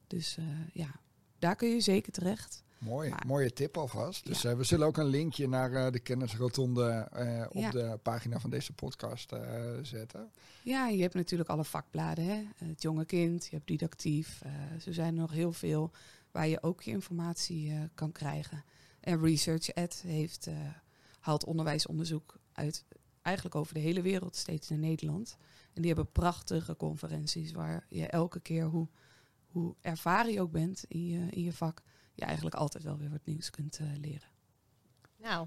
Dus 0.06 0.36
uh, 0.38 0.46
ja, 0.72 1.00
daar 1.38 1.56
kun 1.56 1.68
je 1.68 1.80
zeker 1.80 2.12
terecht. 2.12 2.64
Mooi, 2.78 3.12
mooie 3.26 3.52
tip 3.52 3.76
alvast. 3.76 4.26
Dus 4.26 4.42
ja. 4.42 4.50
uh, 4.50 4.56
we 4.56 4.64
zullen 4.64 4.86
ook 4.86 4.96
een 4.96 5.06
linkje 5.06 5.48
naar 5.48 5.72
uh, 5.72 5.90
de 5.90 5.98
kennisrotonde 5.98 7.08
uh, 7.16 7.44
op 7.48 7.62
ja. 7.62 7.70
de 7.70 7.98
pagina 8.02 8.40
van 8.40 8.50
deze 8.50 8.72
podcast 8.72 9.32
zetten. 9.82 10.30
Ja, 10.62 10.88
je 10.88 11.02
hebt 11.02 11.14
natuurlijk 11.14 11.50
alle 11.50 11.64
vakbladen. 11.64 12.24
Hè? 12.24 12.42
Het 12.66 12.82
jonge 12.82 13.04
kind, 13.04 13.44
je 13.44 13.56
hebt 13.56 13.68
didactief. 13.68 14.42
zo 14.80 14.92
zijn 14.92 15.14
er 15.14 15.20
nog 15.20 15.32
heel 15.32 15.52
veel 15.52 15.90
waar 16.30 16.48
je 16.48 16.62
ook 16.62 16.82
je 16.82 16.90
informatie 16.90 17.72
kan 17.94 18.12
krijgen. 18.12 18.64
En 19.00 19.20
Research 19.20 19.68
Ed 19.68 20.02
heeft, 20.06 20.48
haalt 21.20 21.44
onderwijsonderzoek 21.44 22.38
uit 22.52 22.84
eigenlijk 23.26 23.56
over 23.56 23.74
de 23.74 23.80
hele 23.80 24.02
wereld, 24.02 24.36
steeds 24.36 24.68
naar 24.68 24.78
Nederland. 24.78 25.36
En 25.72 25.82
die 25.82 25.92
hebben 25.92 26.12
prachtige 26.12 26.76
conferenties 26.76 27.52
waar 27.52 27.86
je 27.88 28.06
elke 28.06 28.40
keer, 28.40 28.64
hoe, 28.64 28.88
hoe 29.46 29.74
ervaren 29.80 30.32
je 30.32 30.40
ook 30.40 30.50
bent 30.50 30.84
in 30.88 31.06
je, 31.06 31.30
in 31.30 31.42
je 31.42 31.52
vak 31.52 31.82
je 32.16 32.24
eigenlijk 32.24 32.56
altijd 32.56 32.84
wel 32.84 32.98
weer 32.98 33.10
wat 33.10 33.24
nieuws 33.24 33.50
kunt 33.50 33.78
uh, 33.80 33.86
leren. 33.96 34.28
Nou, 35.16 35.46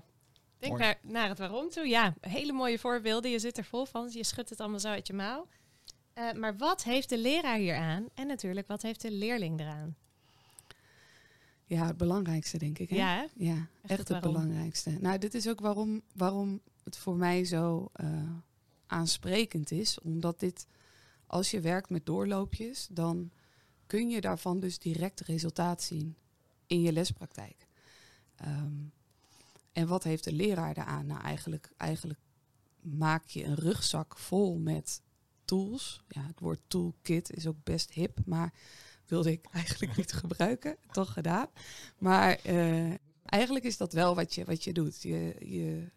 denk 0.58 0.78
naar, 0.78 1.00
naar 1.02 1.30
het 1.30 1.38
waarom 1.38 1.70
toe. 1.70 1.88
Ja, 1.88 2.14
hele 2.22 2.52
mooie 2.52 2.80
voorbeelden. 2.80 3.32
Je 3.32 3.40
zit 3.40 3.58
er 3.58 3.64
vol 3.64 3.86
van. 3.86 4.10
Je 4.12 4.24
schudt 4.24 4.50
het 4.50 4.60
allemaal 4.60 4.80
zo 4.80 4.88
uit 4.88 5.08
je 5.08 5.14
mouw. 5.14 5.48
Uh, 6.16 6.32
maar 6.32 6.58
wat 6.58 6.84
heeft 6.84 7.10
de 7.10 7.18
leraar 7.18 7.58
hier 7.58 7.76
aan? 7.76 8.08
En 8.14 8.28
natuurlijk, 8.28 8.68
wat 8.68 8.82
heeft 8.82 9.02
de 9.02 9.12
leerling 9.12 9.60
eraan? 9.60 9.96
Ja, 11.66 11.86
het 11.86 11.98
belangrijkste 11.98 12.58
denk 12.58 12.80
ik. 12.80 12.90
Hè? 12.90 12.96
Ja, 12.96 13.16
hè? 13.16 13.46
ja 13.46 13.56
echt, 13.56 13.92
echt 13.92 14.00
het, 14.00 14.08
het 14.08 14.22
belangrijkste. 14.22 14.98
Nou, 15.00 15.18
dit 15.18 15.34
is 15.34 15.48
ook 15.48 15.60
waarom, 15.60 16.02
waarom 16.14 16.62
het 16.84 16.98
voor 16.98 17.16
mij 17.16 17.46
zo 17.46 17.92
uh, 17.96 18.08
aansprekend 18.88 19.72
is. 19.72 20.00
Omdat 20.00 20.40
dit, 20.40 20.68
als 21.28 21.52
je 21.52 21.60
werkt 21.60 21.90
met 21.90 22.06
doorloopjes, 22.06 22.88
dan 22.92 23.32
kun 23.86 24.10
je 24.10 24.22
daarvan 24.22 24.60
dus 24.60 24.80
direct 24.80 25.20
resultaat 25.20 25.82
zien 25.82 26.16
in 26.70 26.82
je 26.82 26.92
lespraktijk. 26.92 27.68
Um, 28.46 28.92
en 29.72 29.88
wat 29.88 30.04
heeft 30.04 30.24
de 30.24 30.34
leraar 30.34 30.74
daaraan? 30.74 31.06
Nou, 31.06 31.22
eigenlijk, 31.22 31.72
eigenlijk 31.78 32.20
maak 32.82 33.26
je 33.26 33.44
een 33.44 33.56
rugzak 33.56 34.18
vol 34.18 34.58
met 34.58 35.02
tools. 35.46 36.04
Ja, 36.08 36.22
het 36.28 36.40
woord 36.40 36.60
toolkit 36.68 37.32
is 37.32 37.48
ook 37.48 37.64
best 37.64 37.92
hip, 37.92 38.20
maar 38.26 38.54
wilde 39.06 39.32
ik 39.32 39.46
eigenlijk 39.52 39.98
niet 39.98 40.14
gebruiken. 40.22 40.78
Toch 40.92 41.14
gedaan. 41.14 41.48
Maar 41.98 42.40
uh, 42.46 42.94
eigenlijk 43.26 43.66
is 43.66 43.78
dat 43.78 43.94
wel 43.94 44.16
wat 44.16 44.36
je, 44.36 44.46
wat 44.46 44.64
je 44.64 44.74
doet. 44.74 45.02
Je, 45.02 45.36
je 45.40 45.92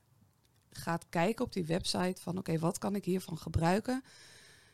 gaat 0.70 1.06
kijken 1.08 1.44
op 1.44 1.52
die 1.52 1.64
website 1.64 2.20
van 2.20 2.38
oké, 2.38 2.58
wat 2.58 2.78
kan 2.78 2.94
ik 2.94 3.04
hiervan 3.04 3.38
gebruiken? 3.38 4.02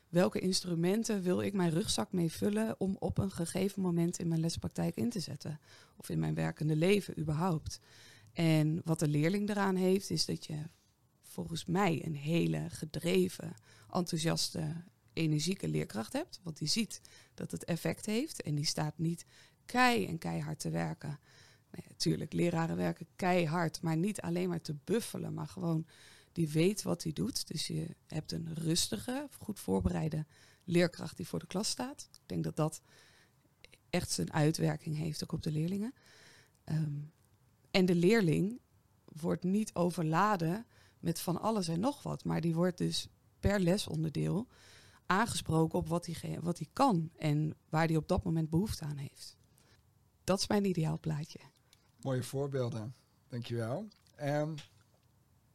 Welke 0.09 0.39
instrumenten 0.39 1.23
wil 1.23 1.41
ik 1.43 1.53
mijn 1.53 1.71
rugzak 1.71 2.13
mee 2.13 2.33
vullen 2.33 2.81
om 2.81 2.97
op 2.99 3.19
een 3.19 3.31
gegeven 3.31 3.83
moment 3.83 4.19
in 4.19 4.29
mijn 4.29 4.41
lespraktijk 4.41 4.97
in 4.97 5.11
te 5.11 5.21
zetten? 5.21 5.61
Of 5.97 6.09
in 6.09 6.19
mijn 6.19 6.35
werkende 6.35 6.77
leven 6.77 7.19
überhaupt. 7.19 7.81
En 8.33 8.81
wat 8.85 8.99
de 8.99 9.09
leerling 9.09 9.49
eraan 9.49 9.77
heeft, 9.77 10.11
is 10.11 10.25
dat 10.25 10.47
je 10.47 10.57
volgens 11.23 11.65
mij 11.65 12.05
een 12.05 12.15
hele 12.15 12.67
gedreven, 12.69 13.55
enthousiaste, 13.91 14.85
energieke 15.13 15.69
leerkracht 15.69 16.13
hebt. 16.13 16.41
Want 16.43 16.59
die 16.59 16.69
ziet 16.69 17.01
dat 17.35 17.51
het 17.51 17.65
effect 17.65 18.07
heeft 18.07 18.43
en 18.43 18.55
die 18.55 18.67
staat 18.67 18.99
niet 18.99 19.25
kei 19.67 20.07
en 20.07 20.19
keihard 20.19 20.61
te 20.61 20.71
werken. 20.71 21.19
Natuurlijk, 21.89 22.33
leraren 22.33 22.77
werken 22.77 23.07
keihard, 23.17 23.83
maar 23.83 23.97
niet 23.97 24.21
alleen 24.21 24.49
maar 24.49 24.61
te 24.61 24.77
buffelen, 24.85 25.35
maar 25.35 25.47
gewoon 25.47 25.87
die 26.39 26.49
weet 26.49 26.83
wat 26.83 27.03
hij 27.03 27.13
doet. 27.13 27.49
Dus 27.49 27.67
je 27.67 27.97
hebt 28.07 28.33
een 28.33 28.55
rustige, 28.55 29.29
goed 29.39 29.61
voorbereide 29.61 30.27
leerkracht 30.65 31.17
die 31.17 31.27
voor 31.27 31.39
de 31.39 31.47
klas 31.47 31.69
staat. 31.69 32.09
Ik 32.13 32.21
denk 32.27 32.45
dat 32.45 32.57
dat 32.57 32.83
echt 33.91 34.11
zijn 34.11 34.33
uitwerking 34.33 34.97
heeft 34.97 35.23
ook 35.23 35.33
op 35.33 35.43
de 35.43 35.51
leerlingen. 35.51 35.95
Um, 36.65 37.13
en 37.71 37.87
de 37.87 37.95
leerling 37.95 38.61
wordt 39.05 39.45
niet 39.45 39.75
overladen 39.75 40.67
met 40.99 41.21
van 41.21 41.41
alles 41.41 41.69
en 41.69 41.81
nog 41.81 42.03
wat, 42.03 42.25
maar 42.25 42.41
die 42.41 42.55
wordt 42.55 42.79
dus 42.79 43.09
per 43.41 43.61
lesonderdeel 43.61 44.49
aangesproken 45.07 45.79
op 45.79 45.89
wat 45.89 46.07
hij, 46.07 46.41
wat 46.41 46.59
hij 46.59 46.69
kan 46.73 47.11
en 47.17 47.55
waar 47.69 47.87
hij 47.87 47.97
op 47.97 48.09
dat 48.09 48.25
moment 48.25 48.51
behoefte 48.51 48.85
aan 48.85 48.97
heeft. 48.97 49.37
Dat 50.25 50.39
is 50.41 50.47
mijn 50.47 50.65
ideaalplaatje. 50.65 51.41
Mooie 52.01 52.23
voorbeelden, 52.23 52.95
dankjewel. 53.29 53.89
Um, 54.21 54.55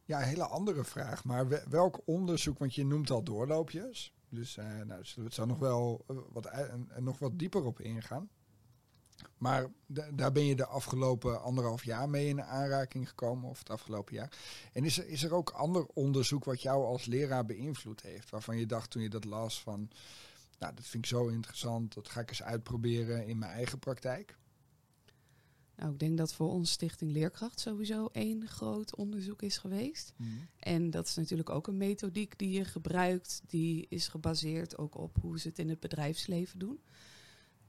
ja, 0.04 0.18
een 0.18 0.28
hele 0.28 0.46
andere 0.46 0.84
vraag. 0.84 1.24
Maar 1.24 1.68
welk 1.68 2.00
onderzoek, 2.04 2.58
want 2.58 2.74
je 2.74 2.84
noemt 2.84 3.10
al 3.10 3.22
doorloopjes. 3.22 4.14
Dus 4.28 4.56
uh, 4.56 4.64
nou, 4.64 5.04
zullen 5.04 5.14
we 5.14 5.22
het 5.22 5.34
zo 5.34 5.44
nog 5.44 5.58
wel 5.58 6.04
uh, 6.10 6.18
wat, 6.32 6.50
nog 6.98 7.18
wat 7.18 7.38
dieper 7.38 7.64
op 7.64 7.80
ingaan. 7.80 8.28
Maar 9.38 9.66
daar 10.10 10.32
ben 10.32 10.46
je 10.46 10.56
de 10.56 10.66
afgelopen 10.66 11.42
anderhalf 11.42 11.84
jaar 11.84 12.08
mee 12.08 12.28
in 12.28 12.42
aanraking 12.42 13.08
gekomen, 13.08 13.50
of 13.50 13.58
het 13.58 13.70
afgelopen 13.70 14.14
jaar. 14.14 14.38
En 14.72 14.84
is 14.84 14.98
er, 14.98 15.08
is 15.08 15.22
er 15.22 15.34
ook 15.34 15.50
ander 15.50 15.86
onderzoek 15.86 16.44
wat 16.44 16.62
jou 16.62 16.84
als 16.84 17.04
leraar 17.04 17.44
beïnvloed 17.44 18.02
heeft? 18.02 18.30
Waarvan 18.30 18.58
je 18.58 18.66
dacht 18.66 18.90
toen 18.90 19.02
je 19.02 19.08
dat 19.08 19.24
las 19.24 19.62
van, 19.62 19.90
nou 20.58 20.74
dat 20.74 20.84
vind 20.84 21.04
ik 21.04 21.10
zo 21.10 21.26
interessant, 21.26 21.94
dat 21.94 22.08
ga 22.08 22.20
ik 22.20 22.28
eens 22.28 22.42
uitproberen 22.42 23.26
in 23.26 23.38
mijn 23.38 23.52
eigen 23.52 23.78
praktijk? 23.78 24.36
Nou, 25.76 25.92
ik 25.92 25.98
denk 25.98 26.18
dat 26.18 26.34
voor 26.34 26.50
ons 26.50 26.70
Stichting 26.70 27.12
Leerkracht 27.12 27.60
sowieso 27.60 28.08
één 28.12 28.48
groot 28.48 28.96
onderzoek 28.96 29.42
is 29.42 29.58
geweest. 29.58 30.12
Mm. 30.16 30.48
En 30.58 30.90
dat 30.90 31.06
is 31.06 31.14
natuurlijk 31.14 31.50
ook 31.50 31.66
een 31.66 31.76
methodiek 31.76 32.38
die 32.38 32.50
je 32.50 32.64
gebruikt, 32.64 33.42
die 33.46 33.86
is 33.88 34.08
gebaseerd 34.08 34.78
ook 34.78 34.98
op 34.98 35.16
hoe 35.20 35.38
ze 35.38 35.48
het 35.48 35.58
in 35.58 35.68
het 35.68 35.80
bedrijfsleven 35.80 36.58
doen. 36.58 36.80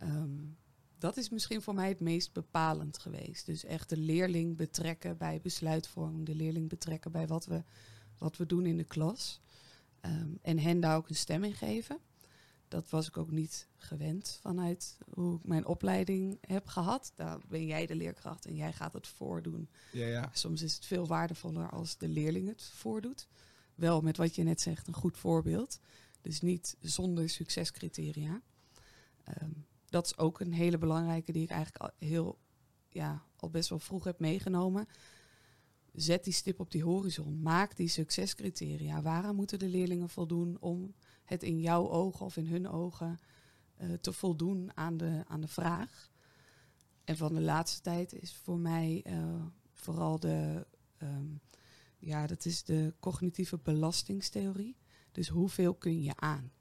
Um, 0.02 0.58
dat 0.98 1.18
is 1.18 1.30
misschien 1.30 1.62
voor 1.62 1.74
mij 1.74 1.88
het 1.88 2.00
meest 2.00 2.34
bepalend 2.34 2.98
geweest. 2.98 3.46
Dus 3.46 3.64
echt 3.64 3.90
de 3.90 3.98
leerling 3.98 4.58
betrekken 4.58 5.18
bij 5.18 5.42
besluitvorming, 5.42 6.26
de 6.26 6.36
leerling 6.36 6.70
betrekken 6.70 7.12
bij 7.12 7.28
wat 7.28 7.46
we, 7.46 7.64
wat 8.18 8.38
we 8.38 8.46
doen 8.46 8.66
in 8.66 8.78
de 8.78 8.84
klas. 8.84 9.42
Um, 10.02 10.40
en 10.42 10.60
hen 10.60 10.80
daar 10.80 10.98
ook 10.98 11.10
een 11.10 11.16
stem 11.16 11.44
in 11.44 11.54
geven. 11.54 12.00
Dat 12.68 12.90
was 12.90 13.08
ik 13.08 13.18
ook 13.18 13.32
niet 13.32 13.68
gewend 13.78 14.40
vanuit 14.42 14.98
hoe 15.14 15.36
ik 15.36 15.46
mijn 15.46 15.66
opleiding 15.66 16.38
heb 16.42 16.68
gehad. 16.68 17.12
Daar 17.16 17.40
ben 17.48 17.66
jij 17.66 17.86
de 17.86 17.96
leerkracht 17.96 18.46
en 18.46 18.56
jij 18.56 18.74
gaat 18.74 18.94
het 18.94 19.08
voordoen. 19.08 19.70
Ja, 19.92 20.06
ja. 20.06 20.30
Soms 20.34 20.62
is 20.62 20.76
het 20.76 20.86
veel 20.86 21.08
waardevoller 21.08 21.70
als 21.70 21.98
de 21.98 22.08
leerling 22.08 22.48
het 22.48 22.64
voordoet. 22.64 23.28
Wel 23.76 24.02
met 24.02 24.18
wat 24.18 24.36
je 24.36 24.44
net 24.44 24.62
zegt, 24.62 24.88
een 24.88 24.94
goed 24.94 25.18
voorbeeld. 25.18 25.80
Dus 26.22 26.42
niet 26.42 26.78
zonder 26.80 27.30
succescriteria. 27.30 28.42
Ehm, 29.24 29.52
dat 29.86 30.06
is 30.06 30.18
ook 30.18 30.40
een 30.40 30.54
hele 30.54 30.78
belangrijke 30.78 31.32
die 31.32 31.44
ik 31.44 31.50
eigenlijk 31.50 31.84
al 31.84 32.08
heel, 32.08 32.40
ja, 32.90 33.24
al 33.36 33.50
best 33.50 33.70
wel 33.70 33.80
vroeg 33.80 34.04
heb 34.04 34.20
meegenomen. 34.20 34.88
Zet 35.94 36.24
die 36.24 36.34
stip 36.34 36.60
op 36.60 36.72
die 36.72 36.84
horizon. 36.84 37.42
Maak 37.42 37.76
die 37.76 37.88
succescriteria. 37.88 39.02
Waaraan 39.02 39.36
moeten 39.36 39.60
de 39.60 39.68
leerlingen 39.68 40.10
voldoen 40.10 40.58
om 40.60 40.94
het 41.26 41.44
in 41.44 41.60
jouw 41.60 41.90
ogen 41.90 42.26
of 42.26 42.38
in 42.38 42.48
hun 42.48 42.70
ogen 42.70 43.20
eh, 43.76 43.94
te 43.94 44.14
voldoen 44.14 44.72
aan 44.76 44.98
de, 44.98 45.24
aan 45.28 45.42
de 45.42 45.48
vraag? 45.48 46.10
En 47.04 47.18
van 47.18 47.34
de 47.34 47.42
laatste 47.42 47.82
tijd 47.82 48.14
is 48.14 48.34
voor 48.34 48.60
mij 48.60 49.02
eh, 49.04 49.46
vooral 49.72 50.20
de, 50.20 50.68
ehm, 50.98 51.28
ja, 51.98 52.28
dat 52.28 52.46
is 52.46 52.64
de 52.64 52.94
cognitieve 53.00 53.58
belastingstheorie. 53.58 54.78
Dus 55.12 55.28
hoeveel 55.28 55.74
kun 55.74 56.02
je 56.02 56.16
aan? 56.16 56.52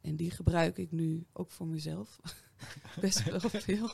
En 0.00 0.16
die 0.16 0.30
gebruik 0.30 0.76
ik 0.76 0.90
nu 0.90 1.26
ook 1.32 1.50
voor 1.50 1.66
mezelf. 1.66 2.20
Best 3.00 3.24
wel 3.24 3.40
veel. 3.68 3.90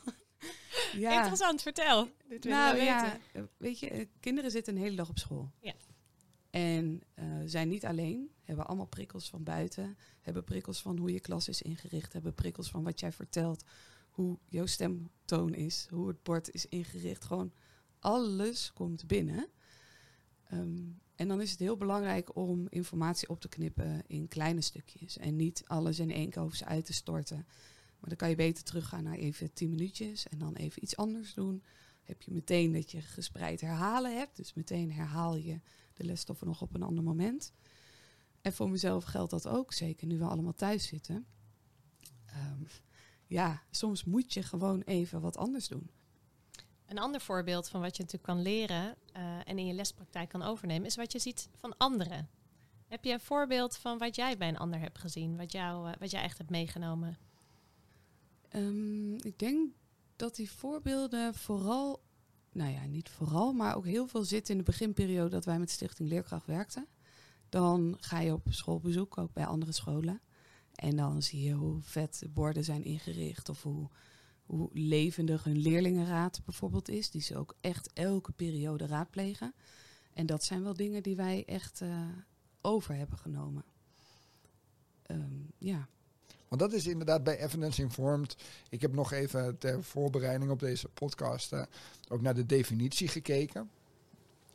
ja. 0.92 1.16
Interessant, 1.16 1.62
vertel. 1.62 2.08
Dit 2.28 2.44
nou 2.44 2.76
ja, 2.76 3.18
eh, 3.32 3.42
weet 3.56 3.78
je, 3.78 4.08
kinderen 4.20 4.50
zitten 4.50 4.76
een 4.76 4.82
hele 4.82 4.96
dag 4.96 5.08
op 5.08 5.18
school. 5.18 5.52
Ja. 5.60 5.74
En 6.50 7.02
uh, 7.18 7.24
zijn 7.44 7.68
niet 7.68 7.84
alleen, 7.84 8.30
hebben 8.42 8.66
allemaal 8.66 8.86
prikkels 8.86 9.28
van 9.28 9.42
buiten, 9.42 9.96
hebben 10.20 10.44
prikkels 10.44 10.82
van 10.82 10.98
hoe 10.98 11.12
je 11.12 11.20
klas 11.20 11.48
is 11.48 11.62
ingericht, 11.62 12.12
hebben 12.12 12.34
prikkels 12.34 12.70
van 12.70 12.82
wat 12.82 13.00
jij 13.00 13.12
vertelt, 13.12 13.64
hoe 14.10 14.38
jouw 14.46 14.66
stemtoon 14.66 15.54
is, 15.54 15.86
hoe 15.90 16.08
het 16.08 16.22
bord 16.22 16.50
is 16.50 16.66
ingericht. 16.66 17.24
Gewoon 17.24 17.52
alles 17.98 18.72
komt 18.72 19.06
binnen. 19.06 19.48
Um, 20.52 21.00
en 21.14 21.28
dan 21.28 21.40
is 21.40 21.50
het 21.50 21.58
heel 21.58 21.76
belangrijk 21.76 22.36
om 22.36 22.66
informatie 22.68 23.28
op 23.28 23.40
te 23.40 23.48
knippen 23.48 24.02
in 24.06 24.28
kleine 24.28 24.60
stukjes. 24.60 25.18
En 25.18 25.36
niet 25.36 25.62
alles 25.66 25.98
in 25.98 26.10
één 26.10 26.30
keer 26.30 26.42
over 26.42 26.56
ze 26.56 26.64
uit 26.64 26.84
te 26.84 26.92
storten. 26.92 27.46
Maar 28.00 28.08
dan 28.08 28.16
kan 28.16 28.28
je 28.28 28.36
beter 28.36 28.64
teruggaan 28.64 29.02
naar 29.02 29.16
even 29.16 29.52
tien 29.52 29.70
minuutjes 29.70 30.28
en 30.28 30.38
dan 30.38 30.54
even 30.54 30.82
iets 30.82 30.96
anders 30.96 31.34
doen. 31.34 31.62
Heb 32.02 32.22
je 32.22 32.30
meteen 32.30 32.72
dat 32.72 32.90
je 32.90 33.00
gespreid 33.00 33.60
herhalen 33.60 34.16
hebt. 34.16 34.36
Dus 34.36 34.54
meteen 34.54 34.92
herhaal 34.92 35.36
je 35.36 35.60
de 35.98 36.04
lesstoffen 36.04 36.46
nog 36.46 36.62
op 36.62 36.74
een 36.74 36.82
ander 36.82 37.04
moment. 37.04 37.52
En 38.40 38.52
voor 38.52 38.70
mezelf 38.70 39.04
geldt 39.04 39.30
dat 39.30 39.48
ook, 39.48 39.72
zeker 39.72 40.06
nu 40.06 40.18
we 40.18 40.24
allemaal 40.24 40.54
thuis 40.54 40.86
zitten. 40.86 41.26
Um, 42.34 42.66
ja, 43.26 43.62
soms 43.70 44.04
moet 44.04 44.32
je 44.32 44.42
gewoon 44.42 44.80
even 44.80 45.20
wat 45.20 45.36
anders 45.36 45.68
doen. 45.68 45.90
Een 46.86 46.98
ander 46.98 47.20
voorbeeld 47.20 47.68
van 47.68 47.80
wat 47.80 47.96
je 47.96 48.02
natuurlijk 48.02 48.32
kan 48.32 48.42
leren 48.42 48.96
uh, 49.16 49.38
en 49.44 49.58
in 49.58 49.66
je 49.66 49.72
lespraktijk 49.72 50.28
kan 50.28 50.42
overnemen, 50.42 50.86
is 50.86 50.96
wat 50.96 51.12
je 51.12 51.18
ziet 51.18 51.48
van 51.54 51.76
anderen. 51.76 52.28
Heb 52.86 53.04
je 53.04 53.12
een 53.12 53.20
voorbeeld 53.20 53.76
van 53.76 53.98
wat 53.98 54.16
jij 54.16 54.36
bij 54.36 54.48
een 54.48 54.58
ander 54.58 54.80
hebt 54.80 54.98
gezien, 54.98 55.36
wat, 55.36 55.52
jou, 55.52 55.88
uh, 55.88 55.94
wat 55.98 56.10
jij 56.10 56.22
echt 56.22 56.38
hebt 56.38 56.50
meegenomen? 56.50 57.18
Um, 58.52 59.14
ik 59.14 59.38
denk 59.38 59.70
dat 60.16 60.36
die 60.36 60.50
voorbeelden 60.50 61.34
vooral, 61.34 62.02
nou 62.52 62.72
ja, 62.72 62.86
niet 62.86 63.08
vooral, 63.08 63.52
maar 63.52 63.76
ook 63.76 63.84
heel 63.84 64.06
veel 64.06 64.24
zitten 64.24 64.52
in 64.52 64.58
de 64.58 64.70
beginperiode 64.70 65.30
dat 65.30 65.44
wij 65.44 65.58
met 65.58 65.70
Stichting 65.70 66.08
Leerkracht 66.08 66.46
werkten. 66.46 66.86
Dan 67.48 67.96
ga 68.00 68.20
je 68.20 68.32
op 68.32 68.46
schoolbezoek, 68.48 69.18
ook 69.18 69.32
bij 69.32 69.46
andere 69.46 69.72
scholen. 69.72 70.20
En 70.74 70.96
dan 70.96 71.22
zie 71.22 71.42
je 71.42 71.52
hoe 71.52 71.80
vet 71.80 72.18
de 72.18 72.28
borden 72.28 72.64
zijn 72.64 72.84
ingericht 72.84 73.48
of 73.48 73.62
hoe 73.62 73.88
hoe 74.48 74.68
levendig 74.72 75.44
hun 75.44 75.58
leerlingenraad 75.58 76.40
bijvoorbeeld 76.44 76.88
is. 76.88 77.10
Die 77.10 77.20
ze 77.20 77.36
ook 77.36 77.56
echt 77.60 77.92
elke 77.92 78.32
periode 78.32 78.86
raadplegen. 78.86 79.54
En 80.12 80.26
dat 80.26 80.44
zijn 80.44 80.62
wel 80.62 80.74
dingen 80.74 81.02
die 81.02 81.16
wij 81.16 81.44
echt 81.44 81.80
uh, 81.80 82.06
over 82.60 82.94
hebben 82.94 83.18
genomen. 83.18 83.64
Um, 85.06 85.50
ja. 85.58 85.88
Want 86.48 86.60
dat 86.60 86.72
is 86.72 86.86
inderdaad 86.86 87.24
bij 87.24 87.38
Evidence 87.38 87.82
Informed. 87.82 88.36
Ik 88.70 88.80
heb 88.80 88.92
nog 88.94 89.12
even 89.12 89.58
ter 89.58 89.84
voorbereiding 89.84 90.50
op 90.50 90.60
deze 90.60 90.88
podcast 90.88 91.52
uh, 91.52 91.62
ook 92.08 92.20
naar 92.20 92.34
de 92.34 92.46
definitie 92.46 93.08
gekeken. 93.08 93.70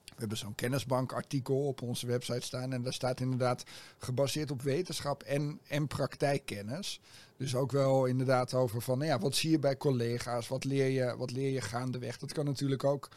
We 0.03 0.19
hebben 0.19 0.37
zo'n 0.37 0.55
kennisbankartikel 0.55 1.67
op 1.67 1.81
onze 1.81 2.07
website 2.07 2.41
staan. 2.41 2.73
En 2.73 2.81
daar 2.81 2.93
staat 2.93 3.19
inderdaad 3.19 3.63
gebaseerd 3.97 4.51
op 4.51 4.61
wetenschap 4.61 5.23
en, 5.23 5.59
en 5.67 5.87
praktijkkennis. 5.87 6.99
Dus 7.37 7.55
ook 7.55 7.71
wel 7.71 8.05
inderdaad 8.05 8.53
over 8.53 8.81
van, 8.81 8.97
nou 8.97 9.09
ja, 9.09 9.19
wat 9.19 9.35
zie 9.35 9.51
je 9.51 9.59
bij 9.59 9.77
collega's? 9.77 10.47
Wat 10.47 10.63
leer 10.63 10.87
je, 10.87 11.17
wat 11.17 11.31
leer 11.31 11.51
je 11.51 11.61
gaandeweg? 11.61 12.17
Dat 12.17 12.33
kan 12.33 12.45
natuurlijk 12.45 12.83
ook 12.83 13.09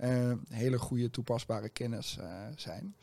uh, 0.00 0.32
hele 0.48 0.78
goede 0.78 1.10
toepasbare 1.10 1.68
kennis 1.68 2.16
uh, 2.20 2.26
zijn. 2.56 2.94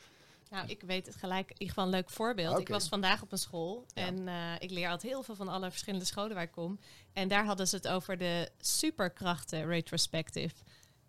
Nou, 0.55 0.67
ik 0.67 0.81
weet 0.81 1.05
het 1.05 1.15
gelijk. 1.15 1.49
In 1.49 1.51
ieder 1.51 1.67
geval 1.67 1.83
een 1.83 1.89
leuk 1.89 2.09
voorbeeld. 2.09 2.49
Okay. 2.49 2.61
Ik 2.61 2.67
was 2.67 2.87
vandaag 2.87 3.21
op 3.21 3.31
een 3.31 3.37
school 3.37 3.85
ja. 3.93 4.05
en 4.05 4.27
uh, 4.27 4.53
ik 4.59 4.71
leer 4.71 4.89
altijd 4.89 5.11
heel 5.11 5.23
veel 5.23 5.35
van 5.35 5.47
alle 5.47 5.69
verschillende 5.69 6.05
scholen 6.05 6.33
waar 6.33 6.43
ik 6.43 6.51
kom. 6.51 6.79
En 7.13 7.27
daar 7.27 7.45
hadden 7.45 7.67
ze 7.67 7.75
het 7.75 7.87
over 7.87 8.17
de 8.17 8.51
superkrachten 8.59 9.65
retrospective. 9.65 10.55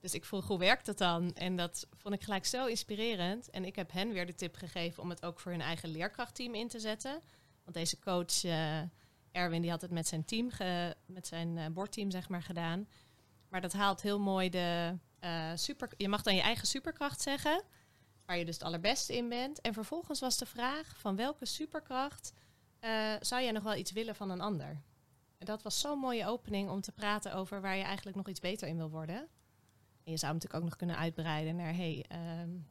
Dus 0.00 0.14
ik 0.14 0.24
vroeg, 0.24 0.46
hoe 0.46 0.58
werkt 0.58 0.86
dat 0.86 0.98
dan? 0.98 1.34
En 1.34 1.56
dat 1.56 1.86
vond 1.96 2.14
ik 2.14 2.22
gelijk 2.22 2.46
zo 2.46 2.66
inspirerend. 2.66 3.50
En 3.50 3.64
ik 3.64 3.76
heb 3.76 3.92
hen 3.92 4.12
weer 4.12 4.26
de 4.26 4.34
tip 4.34 4.56
gegeven 4.56 5.02
om 5.02 5.10
het 5.10 5.24
ook 5.24 5.40
voor 5.40 5.52
hun 5.52 5.60
eigen 5.60 5.88
leerkrachtteam 5.88 6.54
in 6.54 6.68
te 6.68 6.80
zetten. 6.80 7.20
Want 7.62 7.76
deze 7.76 7.98
coach, 7.98 8.44
uh, 8.44 8.80
Erwin, 9.32 9.62
die 9.62 9.70
had 9.70 9.80
het 9.80 9.90
met 9.90 10.08
zijn 10.08 10.24
team, 10.24 10.50
ge, 10.50 10.94
met 11.06 11.26
zijn 11.26 11.56
uh, 11.56 11.66
bordteam 11.66 12.10
zeg 12.10 12.28
maar 12.28 12.42
gedaan. 12.42 12.88
Maar 13.48 13.60
dat 13.60 13.72
haalt 13.72 14.02
heel 14.02 14.20
mooi 14.20 14.50
de 14.50 14.98
super... 15.54 15.88
Je 15.96 16.08
mag 16.08 16.22
dan 16.22 16.34
je 16.34 16.42
eigen 16.42 16.66
superkracht 16.66 17.20
zeggen, 17.20 17.62
waar 18.26 18.38
je 18.38 18.44
dus 18.44 18.54
het 18.54 18.64
allerbeste 18.64 19.16
in 19.16 19.28
bent. 19.28 19.60
En 19.60 19.72
vervolgens 19.72 20.20
was 20.20 20.38
de 20.38 20.46
vraag 20.46 20.98
van 20.98 21.16
welke 21.16 21.46
superkracht 21.46 22.32
zou 23.20 23.42
jij 23.42 23.52
nog 23.52 23.62
wel 23.62 23.74
iets 23.74 23.92
willen 23.92 24.14
van 24.14 24.30
een 24.30 24.40
ander? 24.40 24.82
En 25.38 25.46
dat 25.46 25.62
was 25.62 25.80
zo'n 25.80 25.98
mooie 25.98 26.26
opening 26.26 26.70
om 26.70 26.80
te 26.80 26.92
praten 26.92 27.34
over 27.34 27.60
waar 27.60 27.76
je 27.76 27.82
eigenlijk 27.82 28.16
nog 28.16 28.28
iets 28.28 28.40
beter 28.40 28.68
in 28.68 28.76
wil 28.76 28.90
worden. 28.90 29.28
En 30.04 30.12
je 30.12 30.16
zou 30.16 30.32
natuurlijk 30.32 30.62
ook 30.62 30.68
nog 30.68 30.78
kunnen 30.78 30.96
uitbreiden 30.96 31.56
naar, 31.56 31.74
hey, 31.74 32.04
um, 32.42 32.66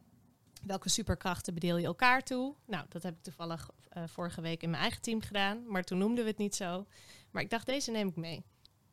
welke 0.66 0.90
superkrachten 0.90 1.54
bedeel 1.54 1.78
je 1.78 1.86
elkaar 1.86 2.24
toe? 2.24 2.56
Nou, 2.66 2.86
dat 2.90 3.04
heb 3.04 3.16
ik 3.16 3.24
toevallig 3.24 3.70
uh, 3.98 4.04
vorige 4.08 4.42
week 4.42 4.64
in 4.64 4.70
mijn 4.70 4.82
eigen 4.82 5.02
team 5.02 5.22
gedaan, 5.22 5.68
maar 5.68 5.84
toen 5.84 5.98
noemden 5.98 6.24
we 6.24 6.30
het 6.30 6.40
niet 6.40 6.56
zo. 6.56 6.86
Maar 7.32 7.42
ik 7.42 7.50
dacht, 7.50 7.66
deze 7.66 7.92
neem 7.92 8.08
ik 8.08 8.16
mee. 8.16 8.44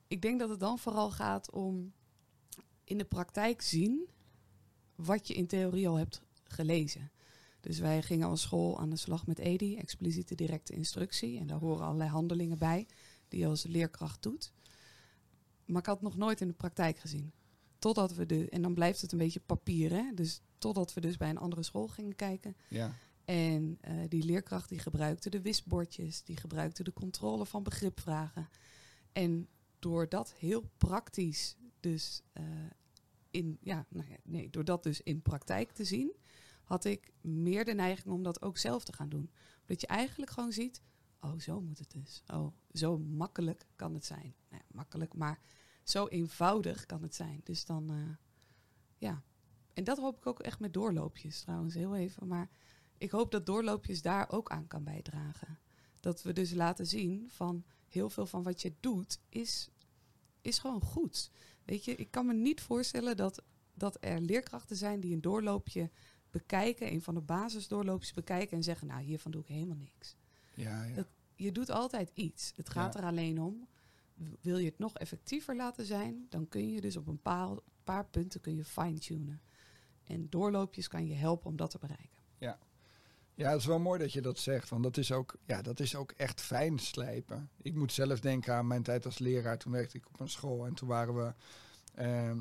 Ik 0.07 0.22
denk 0.22 0.40
dat 0.40 0.48
het 0.48 0.61
dan 0.61 0.79
vooral 0.79 1.11
gaat 1.11 1.51
om 1.51 1.92
in 2.85 2.98
de 2.98 3.05
praktijk 3.05 3.62
zien 3.62 4.09
wat 4.94 5.29
je 5.29 5.35
in 5.35 5.46
theorie 5.46 5.88
al 5.88 5.96
hebt 5.96 6.22
gelezen. 6.53 7.11
Dus 7.61 7.79
wij 7.79 8.03
gingen 8.03 8.29
als 8.29 8.41
school 8.41 8.79
aan 8.79 8.91
de 8.91 8.97
slag 8.97 9.27
met 9.27 9.38
EDI, 9.38 9.77
expliciete 9.77 10.35
directe 10.35 10.73
instructie. 10.73 11.38
En 11.38 11.47
daar 11.47 11.59
horen 11.59 11.85
allerlei 11.85 12.11
handelingen 12.11 12.59
bij 12.59 12.87
die 13.29 13.41
je 13.41 13.47
als 13.47 13.67
leerkracht 13.67 14.23
doet. 14.23 14.53
Maar 15.65 15.81
ik 15.81 15.87
had 15.87 15.95
het 15.95 16.05
nog 16.05 16.17
nooit 16.17 16.41
in 16.41 16.49
de 16.49 16.55
praktijk 16.55 16.99
gezien. 16.99 17.33
Totdat 17.79 18.15
we 18.15 18.27
de, 18.27 18.49
en 18.49 18.62
dan 18.62 18.75
blijft 18.75 19.01
het 19.01 19.12
een 19.12 19.19
beetje 19.19 19.41
papier, 19.41 19.91
hè? 19.91 20.15
Dus 20.15 20.41
totdat 20.59 20.95
we 20.95 21.01
dus 21.01 21.17
bij 21.17 21.31
een 21.31 21.38
andere 21.38 21.62
school 21.62 21.88
gingen 21.88 22.15
kijken. 22.17 22.57
Ja. 22.69 22.95
En 23.25 23.79
uh, 23.88 23.95
die 24.09 24.25
leerkracht 24.25 24.69
die 24.69 24.79
gebruikte 24.79 25.31
de 25.31 25.41
wisbordjes, 25.41 26.23
die 26.23 26.37
gebruikte 26.37 26.83
de 26.83 26.93
controle 26.93 27.47
van 27.47 27.62
begripvragen. 27.62 28.49
En 29.12 29.49
door 29.79 30.09
dat 30.09 30.33
heel 30.33 30.71
praktisch, 30.77 31.57
dus 31.81 32.23
uh, 32.35 32.45
in, 33.31 33.59
ja, 33.61 33.87
nou 33.88 34.09
ja, 34.09 34.17
nee, 34.25 34.51
door 34.51 34.65
dat 34.65 34.83
dus 34.83 35.01
in 35.01 35.23
praktijk 35.23 35.73
te 35.73 35.85
zien, 35.85 36.12
had 36.73 36.85
ik 36.85 37.13
meer 37.21 37.65
de 37.65 37.75
neiging 37.75 38.15
om 38.15 38.23
dat 38.23 38.43
ook 38.43 38.59
zelf 38.59 38.85
te 38.85 38.93
gaan 38.93 39.09
doen. 39.09 39.31
Omdat 39.61 39.81
je 39.81 39.87
eigenlijk 39.87 40.31
gewoon 40.31 40.53
ziet, 40.53 40.83
oh, 41.21 41.39
zo 41.39 41.61
moet 41.61 41.79
het 41.79 41.91
dus. 41.91 42.23
Oh, 42.27 42.53
zo 42.73 42.99
makkelijk 42.99 43.67
kan 43.77 43.95
het 43.95 44.05
zijn. 44.05 44.35
Nou, 44.49 44.63
makkelijk, 44.71 45.15
maar 45.15 45.41
zo 45.83 46.07
eenvoudig 46.07 46.87
kan 46.87 47.03
het 47.03 47.15
zijn. 47.15 47.41
Dus 47.45 47.65
dan, 47.65 47.93
uh, 47.93 48.17
ja. 48.99 49.23
En 49.73 49.85
dat 49.85 49.99
hoop 49.99 50.17
ik 50.17 50.27
ook 50.27 50.41
echt 50.41 50.61
met 50.61 50.75
doorloopjes 50.75 51.41
trouwens, 51.41 51.75
heel 51.75 51.97
even. 51.97 52.27
Maar 52.27 52.51
ik 52.99 53.11
hoop 53.11 53.31
dat 53.31 53.47
doorloopjes 53.47 54.03
daar 54.03 54.31
ook 54.31 54.51
aan 54.51 54.67
kan 54.67 54.85
bijdragen. 54.85 55.59
Dat 56.01 56.23
we 56.23 56.33
dus 56.33 56.53
laten 56.53 56.87
zien 56.87 57.31
van 57.31 57.65
heel 57.89 58.11
veel 58.11 58.27
van 58.27 58.43
wat 58.43 58.63
je 58.63 58.75
doet 58.81 59.21
is, 59.29 59.71
is 60.41 60.59
gewoon 60.59 60.83
goed. 60.83 61.31
Weet 61.65 61.85
je, 61.85 61.95
ik 61.95 62.11
kan 62.11 62.27
me 62.27 62.35
niet 62.35 62.61
voorstellen 62.61 63.17
dat, 63.17 63.43
dat 63.75 63.97
er 64.01 64.21
leerkrachten 64.21 64.77
zijn 64.77 65.01
die 65.01 65.15
een 65.15 65.21
doorloopje 65.21 65.91
bekijken, 66.33 66.92
een 66.92 67.03
van 67.03 67.14
de 67.14 67.21
basisdoorloopjes 67.21 68.12
bekijken 68.12 68.57
en 68.57 68.62
zeggen, 68.62 68.87
nou 68.87 69.03
hiervan 69.03 69.31
doe 69.31 69.42
ik 69.42 69.49
helemaal 69.49 69.77
niks. 69.77 70.16
Ja, 70.55 70.85
ja. 70.85 71.07
Je 71.35 71.53
doet 71.53 71.71
altijd 71.71 72.11
iets. 72.14 72.53
Het 72.57 72.68
gaat 72.68 72.95
ja. 72.95 73.01
er 73.01 73.07
alleen 73.07 73.40
om 73.40 73.68
wil 74.40 74.59
je 74.59 74.64
het 74.64 74.79
nog 74.79 74.97
effectiever 74.97 75.57
laten 75.57 75.87
zijn, 75.87 76.27
dan 76.29 76.49
kun 76.49 76.71
je 76.71 76.81
dus 76.81 76.97
op 76.97 77.07
een 77.07 77.23
paar, 77.23 77.59
paar 77.85 78.07
punten 78.07 78.40
kun 78.40 78.57
je 78.57 78.64
fine-tunen. 78.64 79.42
En 80.05 80.27
doorloopjes 80.31 80.88
kan 80.88 81.07
je 81.07 81.14
helpen 81.14 81.51
om 81.51 81.57
dat 81.57 81.71
te 81.71 81.79
bereiken. 81.79 82.18
Ja. 82.38 82.59
Ja, 83.35 83.51
het 83.51 83.61
is 83.61 83.66
wel 83.66 83.79
mooi 83.79 83.99
dat 83.99 84.12
je 84.12 84.21
dat 84.21 84.38
zegt, 84.38 84.68
want 84.68 84.83
dat 84.83 84.97
is 84.97 85.12
ook, 85.12 85.37
ja, 85.47 85.62
dat 85.62 85.81
is 85.81 85.95
ook 85.95 86.12
echt 86.12 86.40
fijn 86.40 86.79
slijpen. 86.79 87.51
Ik 87.62 87.75
moet 87.75 87.92
zelf 87.92 88.21
denken 88.21 88.55
aan 88.55 88.66
mijn 88.66 88.83
tijd 88.83 89.05
als 89.05 89.18
leraar. 89.18 89.59
Toen 89.59 89.73
werkte 89.73 89.97
ik 89.97 90.07
op 90.09 90.21
een 90.21 90.29
school 90.29 90.66
en 90.66 90.75
toen 90.75 90.88
waren 90.88 91.14
we 91.14 91.35
ehm, 91.95 92.40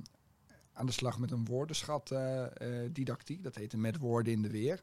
aan 0.74 0.86
de 0.86 0.92
slag 0.92 1.20
met 1.20 1.32
een 1.32 1.46
woordenschat 1.46 2.12
eh, 2.12 2.44
eh, 2.46 2.90
didactiek. 2.94 3.44
Dat 3.44 3.56
heette 3.56 3.78
Met 3.78 3.98
woorden 3.98 4.34
in 4.34 4.42
de 4.42 4.50
weer. 4.50 4.82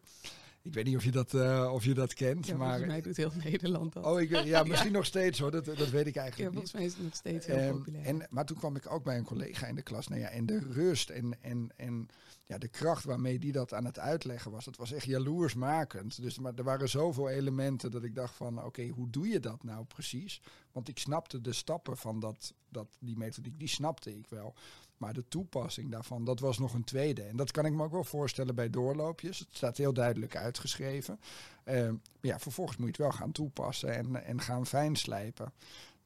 Ik 0.62 0.74
weet 0.74 0.84
niet 0.84 0.96
of 0.96 1.04
je 1.04 1.10
dat, 1.10 1.34
eh, 1.34 1.70
of 1.72 1.84
je 1.84 1.94
dat 1.94 2.14
kent, 2.14 2.46
Ja, 2.46 2.56
maar... 2.56 2.68
volgens 2.68 2.86
mij 2.86 3.00
doet 3.00 3.16
heel 3.16 3.32
Nederland 3.44 3.92
dat. 3.92 4.04
Oh, 4.04 4.20
ik, 4.20 4.30
ja, 4.44 4.62
misschien 4.62 4.92
nog 4.92 5.04
steeds 5.04 5.38
hoor, 5.38 5.50
dat, 5.50 5.64
dat 5.64 5.88
weet 5.90 6.06
ik 6.06 6.14
ja, 6.14 6.20
eigenlijk 6.20 6.54
niet. 6.54 6.70
volgens 6.70 6.72
mij 6.72 6.84
is 6.84 6.92
het 6.92 7.02
nog 7.02 7.14
steeds 7.14 7.46
heel 7.46 7.56
Ehm, 7.56 7.72
populair. 7.72 8.04
en, 8.04 8.26
maar 8.30 8.44
toen 8.44 8.56
kwam 8.56 8.76
ik 8.76 8.90
ook 8.90 9.04
bij 9.04 9.16
een 9.18 9.24
collega 9.24 9.66
in 9.66 9.74
de 9.74 9.82
klas. 9.82 10.08
Nou 10.08 10.20
ja, 10.20 10.28
en 10.28 10.46
de 10.46 10.58
rust 10.58 11.10
en, 11.10 11.42
en, 11.42 11.70
en 11.76 12.08
ja, 12.46 12.58
de 12.58 12.68
kracht 12.68 13.04
waarmee 13.04 13.38
die 13.38 13.52
dat 13.52 13.74
aan 13.74 13.84
het 13.84 13.98
uitleggen 13.98 14.50
was, 14.50 14.64
dat 14.64 14.76
was 14.76 14.92
echt 14.92 15.04
jaloersmakend. 15.04 16.22
Dus 16.22 16.38
maar 16.38 16.54
er 16.54 16.64
waren 16.64 16.88
zoveel 16.88 17.28
elementen 17.28 17.90
dat 17.90 18.02
ik 18.04 18.14
dacht 18.14 18.34
van, 18.34 18.64
oké, 18.64 18.88
hoe 18.88 19.10
doe 19.10 19.28
je 19.28 19.40
dat 19.40 19.62
nou 19.62 19.84
precies? 19.84 20.40
Want 20.72 20.88
ik 20.88 20.98
snapte 20.98 21.40
de 21.40 21.52
stappen 21.52 21.96
van 21.96 22.20
dat, 22.20 22.54
dat, 22.68 22.96
die 23.00 23.16
methodiek, 23.16 23.58
die 23.58 23.68
snapte 23.68 24.16
ik 24.16 24.26
wel. 24.28 24.54
Maar 24.98 25.12
de 25.12 25.28
toepassing 25.28 25.90
daarvan, 25.90 26.24
dat 26.24 26.40
was 26.40 26.58
nog 26.58 26.74
een 26.74 26.84
tweede. 26.84 27.22
En 27.22 27.36
dat 27.36 27.50
kan 27.50 27.66
ik 27.66 27.72
me 27.72 27.82
ook 27.82 27.92
wel 27.92 28.04
voorstellen 28.04 28.54
bij 28.54 28.70
doorloopjes. 28.70 29.38
Het 29.38 29.48
staat 29.50 29.76
heel 29.76 29.92
duidelijk 29.92 30.36
uitgeschreven. 30.36 31.20
Ehm, 31.64 31.92
maar 31.92 32.00
ja, 32.20 32.38
vervolgens 32.38 32.76
moet 32.76 32.96
je 32.96 33.02
het 33.02 33.10
wel 33.10 33.20
gaan 33.20 33.32
toepassen 33.32 33.94
en, 33.94 34.24
en 34.24 34.40
gaan 34.40 34.66
fijnslijpen. 34.66 35.52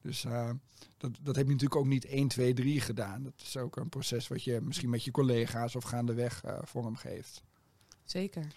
Dus 0.01 0.25
eh, 0.25 0.49
dat, 0.97 1.11
dat 1.21 1.35
heb 1.35 1.45
je 1.45 1.51
natuurlijk 1.51 1.79
ook 1.79 1.87
niet 1.87 2.05
1, 2.05 2.27
2, 2.27 2.53
3 2.53 2.81
gedaan. 2.81 3.23
Dat 3.23 3.33
is 3.37 3.57
ook 3.57 3.75
een 3.75 3.89
proces 3.89 4.27
wat 4.27 4.43
je 4.43 4.61
misschien 4.61 4.89
met 4.89 5.03
je 5.03 5.11
collega's 5.11 5.75
of 5.75 5.83
gaandeweg 5.83 6.43
eh 6.43 6.57
vorm 6.63 6.95
geeft. 6.95 7.43
Zeker. 8.03 8.47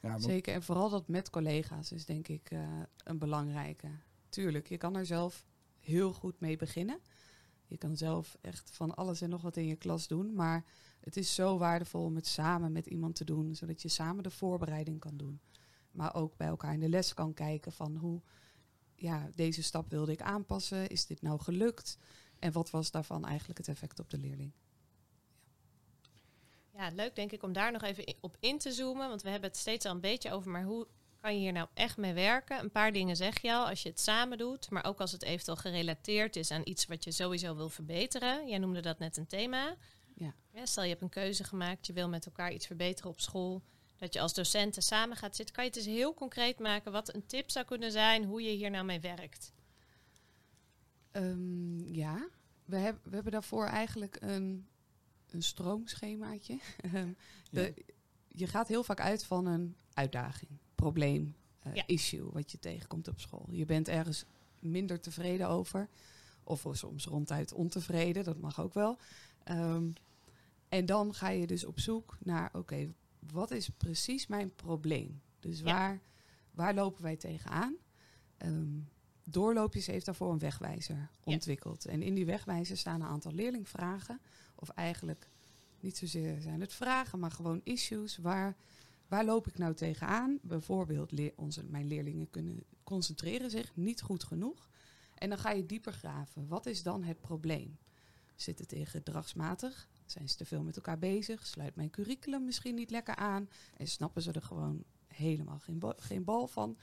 Ja, 0.00 0.18
Zeker, 0.18 0.54
en 0.54 0.62
vooral 0.62 0.90
dat 0.90 1.08
met 1.08 1.30
collega's 1.30 1.92
is 1.92 2.04
denk 2.04 2.28
ik 2.28 2.50
eh, 2.50 2.60
een 3.04 3.18
belangrijke. 3.18 3.88
Tuurlijk, 4.28 4.68
je 4.68 4.76
kan 4.76 4.96
er 4.96 5.06
zelf 5.06 5.46
heel 5.80 6.12
goed 6.12 6.40
mee 6.40 6.56
beginnen. 6.56 6.98
Je 7.70 7.78
kan 7.78 7.96
zelf 7.96 8.36
echt 8.40 8.70
van 8.70 8.94
alles 8.94 9.20
en 9.20 9.28
nog 9.28 9.42
wat 9.42 9.56
in 9.56 9.66
je 9.66 9.76
klas 9.76 10.08
doen. 10.08 10.34
Maar 10.34 10.64
het 11.00 11.16
is 11.16 11.34
zo 11.34 11.58
waardevol 11.58 12.04
om 12.04 12.14
het 12.14 12.26
samen 12.26 12.72
met 12.72 12.86
iemand 12.86 13.14
te 13.14 13.24
doen, 13.24 13.54
zodat 13.54 13.82
je 13.82 13.88
samen 13.88 14.22
de 14.22 14.30
voorbereiding 14.30 15.00
kan 15.00 15.16
doen. 15.16 15.40
Maar 15.90 16.14
ook 16.14 16.36
bij 16.36 16.46
elkaar 16.46 16.72
in 16.72 16.80
de 16.80 16.88
les 16.88 17.14
kan 17.14 17.34
kijken 17.34 17.72
van 17.72 17.96
hoe, 17.96 18.20
ja, 18.94 19.30
deze 19.34 19.62
stap 19.62 19.90
wilde 19.90 20.12
ik 20.12 20.22
aanpassen. 20.22 20.88
Is 20.88 21.06
dit 21.06 21.22
nou 21.22 21.40
gelukt? 21.40 21.98
En 22.38 22.52
wat 22.52 22.70
was 22.70 22.90
daarvan 22.90 23.24
eigenlijk 23.24 23.58
het 23.58 23.68
effect 23.68 23.98
op 23.98 24.10
de 24.10 24.18
leerling? 24.18 24.52
Ja, 26.72 26.88
leuk 26.88 27.14
denk 27.14 27.32
ik 27.32 27.42
om 27.42 27.52
daar 27.52 27.72
nog 27.72 27.82
even 27.82 28.16
op 28.20 28.36
in 28.40 28.58
te 28.58 28.72
zoomen. 28.72 29.08
Want 29.08 29.22
we 29.22 29.30
hebben 29.30 29.48
het 29.48 29.58
steeds 29.58 29.86
al 29.86 29.94
een 29.94 30.00
beetje 30.00 30.32
over, 30.32 30.50
maar 30.50 30.64
hoe 30.64 30.86
kan 31.20 31.34
je 31.34 31.40
hier 31.40 31.52
nou 31.52 31.68
echt 31.74 31.96
mee 31.96 32.12
werken? 32.12 32.58
Een 32.58 32.70
paar 32.70 32.92
dingen 32.92 33.16
zeg 33.16 33.40
je 33.42 33.52
al, 33.52 33.68
als 33.68 33.82
je 33.82 33.88
het 33.88 34.00
samen 34.00 34.38
doet, 34.38 34.70
maar 34.70 34.84
ook 34.84 35.00
als 35.00 35.12
het 35.12 35.22
eventueel 35.22 35.56
gerelateerd 35.56 36.36
is 36.36 36.50
aan 36.50 36.62
iets 36.64 36.86
wat 36.86 37.04
je 37.04 37.12
sowieso 37.12 37.56
wil 37.56 37.68
verbeteren. 37.68 38.48
Jij 38.48 38.58
noemde 38.58 38.80
dat 38.80 38.98
net 38.98 39.16
een 39.16 39.26
thema. 39.26 39.76
Ja. 40.14 40.66
stel 40.66 40.82
je 40.82 40.88
hebt 40.88 41.02
een 41.02 41.08
keuze 41.08 41.44
gemaakt, 41.44 41.86
je 41.86 41.92
wil 41.92 42.08
met 42.08 42.26
elkaar 42.26 42.52
iets 42.52 42.66
verbeteren 42.66 43.10
op 43.10 43.20
school. 43.20 43.62
Dat 43.96 44.14
je 44.14 44.20
als 44.20 44.34
docenten 44.34 44.82
samen 44.82 45.16
gaat 45.16 45.36
zitten, 45.36 45.54
kan 45.54 45.64
je 45.64 45.70
het 45.70 45.78
dus 45.78 45.94
heel 45.94 46.14
concreet 46.14 46.58
maken 46.58 46.92
wat 46.92 47.14
een 47.14 47.26
tip 47.26 47.50
zou 47.50 47.64
kunnen 47.64 47.92
zijn, 47.92 48.24
hoe 48.24 48.42
je 48.42 48.50
hier 48.50 48.70
nou 48.70 48.84
mee 48.84 49.00
werkt. 49.00 49.52
Ehm, 51.10 51.80
ja, 51.80 52.28
we, 52.64 52.76
heb, 52.76 53.04
we 53.04 53.14
hebben 53.14 53.32
daarvoor 53.32 53.66
eigenlijk 53.66 54.16
een, 54.20 54.68
een 55.30 55.42
stroomschemaatje. 55.42 56.58
Ehm, 57.52 57.72
Je 58.28 58.46
gaat 58.46 58.68
heel 58.68 58.84
vaak 58.84 59.00
uit 59.00 59.24
van 59.24 59.46
een 59.46 59.76
uitdaging, 59.94 60.50
probleem, 60.80 61.34
Ja. 61.74 61.86
issue 61.86 62.30
wat 62.32 62.50
je 62.50 62.58
tegenkomt 62.58 63.08
op 63.08 63.20
school. 63.20 63.46
Je 63.50 63.64
bent 63.64 63.88
ergens 63.88 64.24
minder 64.58 65.00
tevreden 65.00 65.48
over, 65.48 65.88
of 66.44 66.66
soms 66.70 67.04
ronduit 67.06 67.52
ontevreden, 67.52 68.24
dat 68.24 68.38
mag 68.40 68.60
ook 68.60 68.74
wel. 68.74 68.98
Ehm, 69.44 69.90
en 70.68 70.86
dan 70.86 71.14
ga 71.14 71.28
je 71.28 71.46
dus 71.46 71.64
op 71.64 71.80
zoek 71.80 72.16
naar, 72.22 72.50
oké, 72.52 72.92
wat 73.32 73.50
is 73.50 73.68
precies 73.68 74.26
mijn 74.26 74.54
probleem? 74.54 75.20
Dus 75.40 75.58
Ja. 75.58 75.64
waar, 75.64 76.00
waar 76.50 76.74
lopen 76.74 77.02
wij 77.02 77.16
tegenaan? 77.16 77.74
Ehm 78.36 78.78
Doorloopjes 79.24 79.86
heeft 79.86 80.04
daarvoor 80.06 80.32
een 80.32 80.38
wegwijzer 80.38 80.96
Ja. 80.96 81.08
ontwikkeld. 81.24 81.86
En 81.86 82.02
in 82.02 82.14
die 82.14 82.26
wegwijzer 82.26 82.76
staan 82.76 83.00
een 83.00 83.06
aantal 83.06 83.32
leerlingvragen. 83.32 84.20
Of 84.54 84.68
eigenlijk 84.68 85.28
niet 85.80 85.96
zozeer 85.96 86.40
zijn 86.40 86.60
het 86.60 86.72
vragen, 86.72 87.18
maar 87.18 87.30
gewoon 87.30 87.60
issues. 87.64 88.16
Waar, 88.16 88.56
waar 89.10 89.24
loop 89.24 89.46
ik 89.46 89.58
nou 89.58 89.74
tegenaan? 89.74 90.38
Bijvoorbeeld, 90.42 91.12
leer, 91.12 91.32
onze, 91.36 91.64
mijn 91.64 91.86
leerlingen 91.86 92.30
kunnen 92.30 92.62
concentreren 92.84 93.50
zich 93.50 93.76
niet 93.76 94.02
goed 94.02 94.24
genoeg. 94.24 94.68
En 95.14 95.28
dan 95.28 95.38
ga 95.38 95.50
je 95.50 95.66
dieper 95.66 95.92
graven. 95.92 96.46
Wat 96.48 96.66
is 96.66 96.82
dan 96.82 97.02
het 97.02 97.20
probleem? 97.20 97.78
Zit 98.34 98.58
het 98.58 98.72
in 98.72 98.86
gedragsmatig? 98.86 99.88
Zijn 100.06 100.28
ze 100.28 100.36
te 100.36 100.44
veel 100.44 100.62
met 100.62 100.76
elkaar 100.76 100.98
bezig? 100.98 101.46
Sluit 101.46 101.74
mijn 101.76 101.90
curriculum 101.90 102.44
misschien 102.44 102.74
niet 102.74 102.90
lekker 102.90 103.16
aan? 103.16 103.48
En 103.76 103.86
snappen 103.88 104.22
ze 104.22 104.32
er 104.32 104.42
gewoon 104.42 104.84
helemaal 105.06 105.58
geen, 105.58 105.78
ba- 105.78 105.94
geen 105.96 106.24
bal 106.24 106.46
van? 106.46 106.78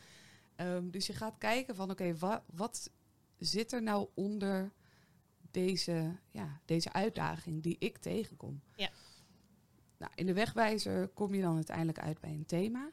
Ehm, 0.55 0.89
dus 0.89 1.07
je 1.07 1.13
gaat 1.13 1.37
kijken 1.37 1.75
van 1.75 1.91
oké, 1.91 2.17
wa- 2.17 2.43
wat 2.53 2.89
zit 3.37 3.71
er 3.71 3.83
nou 3.83 4.07
onder 4.13 4.71
deze, 5.51 6.15
ja, 6.31 6.61
deze 6.65 6.93
uitdaging 6.93 7.63
die 7.63 7.75
ik 7.79 7.97
tegenkom? 7.97 8.61
Ja. 8.75 8.89
Nou, 9.97 10.12
in 10.15 10.25
de 10.25 10.33
wegwijzer 10.33 11.07
kom 11.07 11.33
je 11.33 11.41
dan 11.41 11.55
uiteindelijk 11.55 11.99
uit 11.99 12.19
bij 12.19 12.33
een 12.33 12.45
thema. 12.45 12.91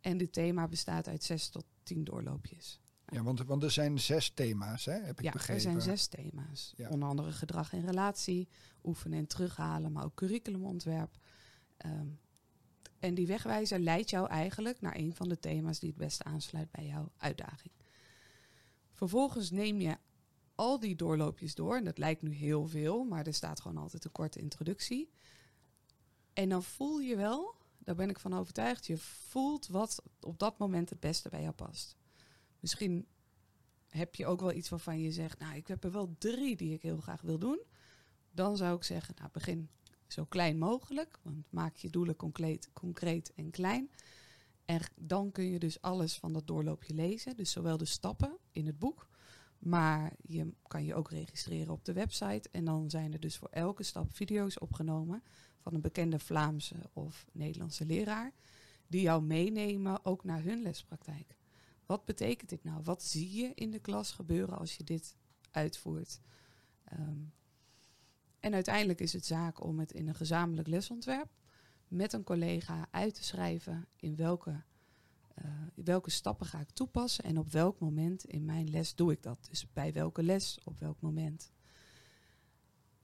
En 0.00 0.18
dit 0.18 0.32
thema 0.32 0.68
bestaat 0.68 1.08
uit 1.08 1.24
zes 1.24 1.48
tot 1.48 1.64
tien 1.82 2.04
doorloopjes. 2.04 2.80
ja 3.06 3.22
want, 3.22 3.44
want 3.44 3.62
er 3.62 3.70
zijn 3.70 3.98
zes 3.98 4.30
thema's, 4.30 4.84
hè, 4.84 4.92
heb 4.92 5.18
ik 5.18 5.24
ja, 5.24 5.30
begrepen. 5.30 5.54
er 5.54 5.80
zijn 5.80 5.96
zes 5.96 6.06
thema's. 6.06 6.72
Ja. 6.76 6.88
Onder 6.88 7.08
andere 7.08 7.32
gedrag 7.32 7.72
en 7.72 7.86
relatie, 7.86 8.48
oefenen 8.84 9.18
en 9.18 9.26
terughalen, 9.26 9.92
maar 9.92 10.04
ook 10.04 10.14
curriculumontwerp. 10.14 11.18
Ehm, 11.76 12.08
en 12.98 13.14
die 13.14 13.26
wegwijzer 13.26 13.78
leidt 13.78 14.10
jou 14.10 14.28
eigenlijk 14.28 14.80
naar 14.80 14.96
een 14.96 15.14
van 15.14 15.28
de 15.28 15.38
thema's 15.38 15.78
die 15.78 15.88
het 15.88 15.98
beste 15.98 16.24
aansluit 16.24 16.70
bij 16.70 16.86
jouw 16.86 17.12
uitdaging. 17.16 17.72
Vervolgens 18.92 19.50
neem 19.50 19.80
je 19.80 19.96
al 20.54 20.78
die 20.78 20.96
doorloopjes 20.96 21.54
door. 21.54 21.76
En 21.76 21.84
dat 21.84 21.98
lijkt 21.98 22.22
nu 22.22 22.32
heel 22.32 22.66
veel, 22.66 23.04
maar 23.04 23.26
er 23.26 23.34
staat 23.34 23.60
gewoon 23.60 23.82
altijd 23.82 24.04
een 24.04 24.12
korte 24.12 24.40
introductie. 24.40 25.10
En 26.38 26.48
dan 26.48 26.62
voel 26.62 27.00
je 27.00 27.16
wel, 27.16 27.54
daar 27.78 27.94
ben 27.94 28.10
ik 28.10 28.18
van 28.18 28.34
overtuigd, 28.34 28.86
je 28.86 28.98
voelt 28.98 29.66
wat 29.66 30.02
op 30.20 30.38
dat 30.38 30.58
moment 30.58 30.90
het 30.90 31.00
beste 31.00 31.28
bij 31.28 31.42
jou 31.42 31.54
past. 31.54 31.96
Misschien 32.60 33.06
heb 33.88 34.14
je 34.14 34.26
ook 34.26 34.40
wel 34.40 34.52
iets 34.52 34.68
waarvan 34.68 35.00
je 35.00 35.12
zegt, 35.12 35.38
nou, 35.38 35.56
ik 35.56 35.66
heb 35.66 35.84
er 35.84 35.92
wel 35.92 36.14
drie 36.18 36.56
die 36.56 36.74
ik 36.74 36.82
heel 36.82 37.00
graag 37.00 37.20
wil 37.20 37.38
doen. 37.38 37.60
Dan 38.30 38.56
zou 38.56 38.76
ik 38.76 38.82
zeggen, 38.82 39.14
nou, 39.18 39.30
begin 39.32 39.70
zo 40.06 40.24
klein 40.24 40.58
mogelijk, 40.58 41.18
want 41.22 41.44
maak 41.50 41.76
je 41.76 41.90
doelen 41.90 42.16
concreet, 42.16 42.70
concreet 42.72 43.32
en 43.34 43.50
klein. 43.50 43.90
En 44.64 44.80
dan 44.94 45.32
kun 45.32 45.44
je 45.44 45.58
dus 45.58 45.80
alles 45.80 46.18
van 46.18 46.32
dat 46.32 46.46
doorloopje 46.46 46.94
lezen, 46.94 47.36
dus 47.36 47.50
zowel 47.50 47.76
de 47.76 47.84
stappen 47.84 48.38
in 48.52 48.66
het 48.66 48.78
boek, 48.78 49.08
maar 49.58 50.12
je 50.22 50.52
kan 50.66 50.84
je 50.84 50.94
ook 50.94 51.10
registreren 51.10 51.72
op 51.72 51.84
de 51.84 51.92
website. 51.92 52.48
En 52.52 52.64
dan 52.64 52.90
zijn 52.90 53.12
er 53.12 53.20
dus 53.20 53.36
voor 53.36 53.48
elke 53.48 53.82
stap 53.82 54.16
video's 54.16 54.60
opgenomen 54.60 55.22
van 55.68 55.76
een 55.76 55.82
bekende 55.82 56.18
Vlaamse 56.18 56.76
of 56.92 57.26
Nederlandse 57.32 57.86
leraar, 57.86 58.32
die 58.86 59.00
jou 59.00 59.22
meenemen 59.22 60.04
ook 60.04 60.24
naar 60.24 60.42
hun 60.42 60.62
lespraktijk. 60.62 61.36
Wat 61.86 62.04
betekent 62.04 62.50
dit 62.50 62.64
nou? 62.64 62.82
Wat 62.82 63.02
zie 63.02 63.32
je 63.32 63.54
in 63.54 63.70
de 63.70 63.78
klas 63.78 64.10
gebeuren 64.10 64.58
als 64.58 64.74
je 64.74 64.84
dit 64.84 65.16
uitvoert? 65.50 66.20
Ehm, 66.84 67.20
en 68.40 68.54
uiteindelijk 68.54 69.00
is 69.00 69.12
het 69.12 69.26
zaak 69.26 69.64
om 69.64 69.78
het 69.78 69.92
in 69.92 70.08
een 70.08 70.14
gezamenlijk 70.14 70.68
lesontwerp 70.68 71.28
met 71.88 72.12
een 72.12 72.24
collega 72.24 72.88
uit 72.90 73.14
te 73.14 73.24
schrijven 73.24 73.86
in 73.96 74.16
welke, 74.16 74.62
eh, 75.34 75.44
welke 75.74 76.10
stappen 76.10 76.46
ga 76.46 76.60
ik 76.60 76.70
toepassen 76.70 77.24
en 77.24 77.38
op 77.38 77.50
welk 77.50 77.78
moment 77.78 78.24
in 78.24 78.44
mijn 78.44 78.70
les 78.70 78.94
doe 78.94 79.12
ik 79.12 79.22
dat. 79.22 79.46
Dus 79.50 79.72
bij 79.72 79.92
welke 79.92 80.22
les, 80.22 80.58
op 80.64 80.78
welk 80.78 81.00
moment. 81.00 81.52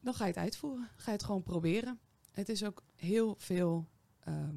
Dan 0.01 0.15
ga 0.15 0.25
je 0.25 0.31
het 0.31 0.41
uitvoeren. 0.41 0.89
Ga 0.97 1.05
je 1.05 1.17
het 1.17 1.25
gewoon 1.25 1.43
proberen. 1.43 2.01
Het 2.35 2.49
is 2.49 2.65
ook 2.65 2.83
heel 2.95 3.35
veel 3.39 3.89
ehm, 4.21 4.57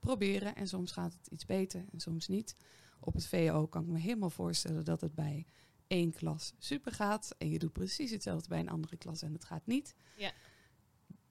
proberen 0.00 0.54
en 0.54 0.68
soms 0.68 0.92
gaat 0.92 1.12
het 1.12 1.26
iets 1.26 1.44
beter 1.46 1.84
en 1.92 2.00
soms 2.00 2.28
niet. 2.28 2.56
Op 3.00 3.14
het 3.14 3.26
VO 3.26 3.66
kan 3.66 3.82
ik 3.82 3.88
me 3.88 3.98
helemaal 3.98 4.30
voorstellen 4.30 4.84
dat 4.84 5.00
het 5.00 5.14
bij 5.14 5.46
één 5.86 6.12
klas 6.12 6.52
super 6.58 6.92
gaat. 6.92 7.34
En 7.38 7.50
je 7.50 7.58
doet 7.58 7.72
precies 7.72 8.10
hetzelfde 8.10 8.48
bij 8.48 8.58
een 8.58 8.68
andere 8.68 8.96
klas 8.96 9.22
en 9.22 9.32
het 9.32 9.44
gaat 9.44 9.66
niet. 9.66 9.94
Ja. 10.16 10.32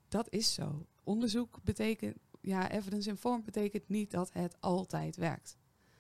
Dat 0.07 0.27
is 0.29 0.53
zo. 0.53 0.85
Onderzoek 1.03 1.59
betekent, 1.63 2.17
ja, 2.41 2.71
evidence 2.71 3.09
informed 3.09 3.45
betekent 3.45 3.89
niet 3.89 4.11
dat 4.11 4.33
het 4.33 4.55
altijd 4.59 5.15
werkt. 5.15 5.57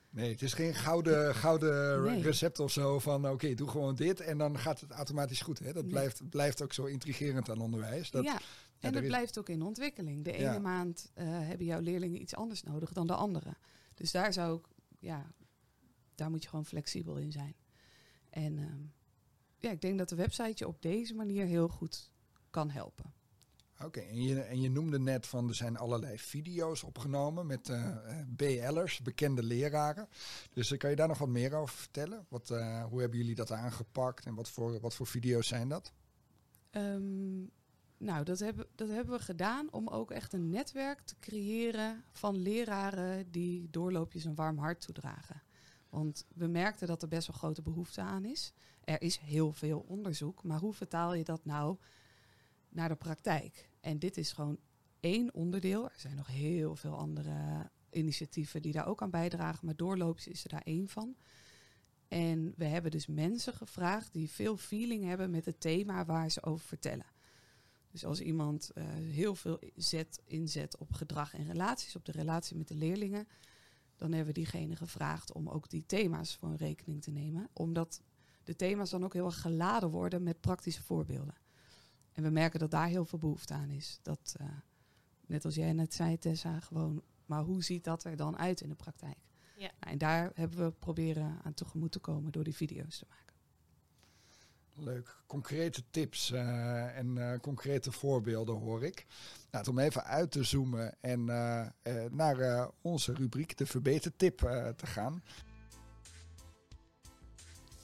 Nee, 0.09 0.31
het 0.31 0.41
is 0.41 0.53
geen 0.53 0.73
gouden, 0.75 1.35
gouden 1.35 2.03
Nee. 2.03 2.21
recept 2.21 2.59
of 2.59 2.71
zo 2.71 2.99
van 2.99 3.29
oké, 3.29 3.53
doe 3.53 3.67
gewoon 3.69 3.95
dit 3.95 4.19
en 4.19 4.37
dan 4.37 4.57
gaat 4.59 4.79
het 4.81 4.91
automatisch 4.91 5.41
goed. 5.41 5.59
Hè? 5.59 5.73
Dat 5.73 5.83
Nee. 5.83 5.91
blijft, 5.91 6.29
blijft 6.29 6.61
ook 6.61 6.73
zo 6.73 6.85
intrigerend 6.85 7.49
aan 7.49 7.59
onderwijs. 7.61 8.11
Dat, 8.11 8.23
ja, 8.23 8.39
en 8.85 8.93
het 8.93 9.03
is- 9.03 9.09
blijft 9.09 9.39
ook 9.39 9.49
in 9.49 9.61
ontwikkeling. 9.61 10.23
De 10.23 10.31
ene 10.31 10.59
maand 10.59 11.11
eh, 11.13 11.25
hebben 11.27 11.65
jouw 11.65 11.79
leerlingen 11.79 12.21
iets 12.21 12.35
anders 12.35 12.63
nodig 12.63 12.93
dan 12.93 13.07
de 13.07 13.15
andere. 13.15 13.55
Dus 13.93 14.11
daar 14.11 14.33
zou 14.33 14.57
ik 14.57 14.65
ja, 14.99 15.31
daar 16.15 16.29
moet 16.29 16.43
je 16.43 16.49
gewoon 16.49 16.65
flexibel 16.65 17.17
in 17.17 17.31
zijn. 17.31 17.55
En 18.29 18.57
ehm, 18.57 18.81
ja, 19.57 19.71
ik 19.71 19.81
denk 19.81 19.97
dat 19.97 20.09
de 20.09 20.15
website 20.15 20.53
je 20.55 20.67
op 20.67 20.81
deze 20.81 21.13
manier 21.13 21.45
heel 21.45 21.67
goed 21.67 22.11
kan 22.49 22.69
helpen. 22.69 23.13
Oké, 23.83 23.99
en, 23.99 24.23
je, 24.23 24.41
en 24.41 24.61
je 24.61 24.69
noemde 24.69 24.99
net 24.99 25.27
van 25.27 25.47
er 25.47 25.55
zijn 25.55 25.77
allerlei 25.77 26.17
video's 26.17 26.83
opgenomen 26.83 27.45
met 27.45 27.69
uh, 27.69 27.97
BL'ers, 28.35 29.01
bekende 29.01 29.43
leraren. 29.43 30.07
Dus 30.53 30.71
uh, 30.71 30.77
kan 30.77 30.89
je 30.89 30.95
daar 30.95 31.07
nog 31.07 31.17
wat 31.17 31.27
meer 31.27 31.53
over 31.53 31.75
vertellen? 31.75 32.25
Wat, 32.29 32.47
hoe 32.89 32.99
hebben 33.01 33.17
jullie 33.17 33.35
dat 33.35 33.51
aangepakt 33.51 34.25
en 34.25 34.35
wat 34.35 34.49
voor, 34.49 34.79
wat 34.79 34.95
voor 34.95 35.07
video's 35.07 35.47
zijn 35.47 35.69
dat? 35.69 35.93
Um, 36.71 37.51
nou, 37.97 38.23
dat 38.23 38.39
hebben, 38.39 38.67
dat 38.75 38.89
hebben 38.89 39.17
we 39.17 39.23
gedaan 39.23 39.71
om 39.71 39.87
ook 39.87 40.11
echt 40.11 40.33
een 40.33 40.49
netwerk 40.49 41.01
te 41.01 41.15
creëren 41.19 42.03
van 42.11 42.37
leraren 42.41 43.31
die 43.31 43.69
doorloopjes 43.69 44.25
een 44.25 44.35
warm 44.35 44.57
hart 44.57 44.81
toedragen. 44.81 45.43
Want 45.89 46.25
we 46.33 46.47
merkten 46.47 46.87
dat 46.87 47.01
er 47.01 47.07
best 47.07 47.27
wel 47.27 47.37
grote 47.37 47.61
behoefte 47.61 48.01
aan 48.01 48.25
is. 48.25 48.53
Er 48.83 49.01
is 49.01 49.17
heel 49.17 49.51
veel 49.51 49.85
onderzoek, 49.87 50.43
maar 50.43 50.59
hoe 50.59 50.73
vertaal 50.73 51.13
je 51.13 51.23
dat 51.23 51.45
nou 51.45 51.77
naar 52.69 52.89
de 52.89 52.95
praktijk? 52.95 53.69
En 53.79 53.99
dit 53.99 54.17
is 54.17 54.31
gewoon 54.31 54.57
één 54.99 55.33
onderdeel. 55.33 55.83
Er 55.83 55.99
zijn 55.99 56.15
nog 56.15 56.27
heel 56.27 56.75
veel 56.75 56.97
andere 56.97 57.69
initiatieven 57.91 58.61
die 58.61 58.73
daar 58.73 58.87
ook 58.87 59.01
aan 59.01 59.09
bijdragen, 59.09 59.65
maar 59.65 59.75
doorloopjes 59.75 60.27
is 60.27 60.43
er 60.43 60.49
daar 60.49 60.61
één 60.61 60.87
van. 60.87 61.15
En 62.07 62.53
we 62.57 62.65
hebben 62.65 62.91
dus 62.91 63.07
mensen 63.07 63.53
gevraagd 63.53 64.13
die 64.13 64.29
veel 64.29 64.57
feeling 64.57 65.03
hebben 65.03 65.29
met 65.29 65.45
het 65.45 65.59
thema 65.59 66.05
waar 66.05 66.31
ze 66.31 66.43
over 66.43 66.65
vertellen. 66.65 67.14
Dus 67.95 68.05
als 68.05 68.21
iemand 68.21 68.71
uh, 68.73 68.83
heel 68.93 69.35
veel 69.35 69.59
zet, 69.75 70.21
inzet 70.25 70.77
op 70.77 70.93
gedrag 70.93 71.33
en 71.33 71.45
relaties, 71.45 71.95
op 71.95 72.05
de 72.05 72.11
relatie 72.11 72.57
met 72.57 72.67
de 72.67 72.75
leerlingen, 72.75 73.27
dan 73.95 74.11
hebben 74.11 74.33
we 74.33 74.39
diegene 74.39 74.75
gevraagd 74.75 75.33
om 75.33 75.49
ook 75.49 75.69
die 75.69 75.85
thema's 75.85 76.35
voor 76.35 76.49
een 76.49 76.57
rekening 76.57 77.01
te 77.01 77.11
nemen. 77.11 77.49
Omdat 77.53 78.01
de 78.43 78.55
thema's 78.55 78.89
dan 78.89 79.03
ook 79.03 79.13
heel 79.13 79.25
erg 79.25 79.41
geladen 79.41 79.89
worden 79.89 80.23
met 80.23 80.41
praktische 80.41 80.83
voorbeelden. 80.83 81.35
En 82.11 82.23
we 82.23 82.29
merken 82.29 82.59
dat 82.59 82.71
daar 82.71 82.87
heel 82.87 83.05
veel 83.05 83.19
behoefte 83.19 83.53
aan 83.53 83.69
is. 83.69 83.99
Dat, 84.01 84.35
uh, 84.41 84.47
net 85.25 85.45
als 85.45 85.55
jij 85.55 85.73
net 85.73 85.93
zei, 85.93 86.17
Tessa, 86.17 86.59
gewoon, 86.59 87.01
maar 87.25 87.43
hoe 87.43 87.63
ziet 87.63 87.83
dat 87.83 88.03
er 88.03 88.15
dan 88.15 88.37
uit 88.37 88.61
in 88.61 88.69
de 88.69 88.75
praktijk? 88.75 89.17
Ja. 89.57 89.71
Nou, 89.79 89.91
en 89.91 89.97
daar 89.97 90.31
hebben 90.33 90.65
we 90.65 90.71
proberen 90.71 91.39
aan 91.43 91.53
tegemoet 91.53 91.91
te 91.91 91.99
komen 91.99 92.31
door 92.31 92.43
die 92.43 92.55
video's 92.55 92.97
te 92.97 93.05
maken. 93.09 93.24
Leuk. 94.77 95.15
Concrete 95.27 95.83
tips 95.89 96.31
uh, 96.31 96.97
en 96.97 97.15
uh, 97.15 97.31
concrete 97.41 97.91
voorbeelden 97.91 98.55
hoor 98.55 98.83
ik. 98.83 99.05
Nou, 99.51 99.69
om 99.69 99.79
even 99.79 100.03
uit 100.03 100.31
te 100.31 100.43
zoomen 100.43 100.95
en 101.01 101.19
uh, 101.19 101.65
naar 102.11 102.69
onze 102.81 103.13
rubriek, 103.13 103.57
de 103.57 103.65
verbetertip, 103.65 104.37
te 104.75 104.85
gaan. 104.85 105.23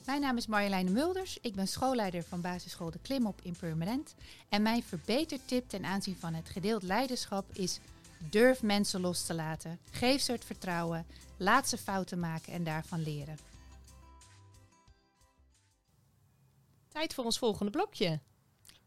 Mijn 0.05 0.21
naam 0.21 0.37
is 0.37 0.47
Marjoleine 0.47 0.91
Mulders. 0.91 1.37
Ik 1.41 1.55
ben 1.55 1.67
schoolleider 1.67 2.23
van 2.23 2.41
basisschool 2.41 2.91
De 2.91 2.99
Klimop 2.99 3.41
in 3.41 3.55
Purmerend. 3.59 4.15
En 4.49 4.61
mijn 4.61 4.83
verbetertip 4.83 5.69
ten 5.69 5.85
aanzien 5.85 6.15
van 6.15 6.33
het 6.33 6.49
gedeeld 6.49 6.83
leiderschap 6.83 7.45
is... 7.53 7.79
durf 8.29 8.61
mensen 8.61 9.01
los 9.01 9.25
te 9.25 9.33
laten. 9.33 9.79
Geef 9.91 10.21
ze 10.21 10.31
het 10.31 10.45
vertrouwen. 10.45 11.05
Laat 11.37 11.69
ze 11.69 11.77
fouten 11.77 12.19
maken 12.19 12.53
en 12.53 12.63
daarvan 12.63 13.03
leren. 13.03 13.50
Tijd 16.91 17.13
voor 17.13 17.23
ons 17.23 17.39
volgende 17.39 17.71
blokje. 17.71 18.19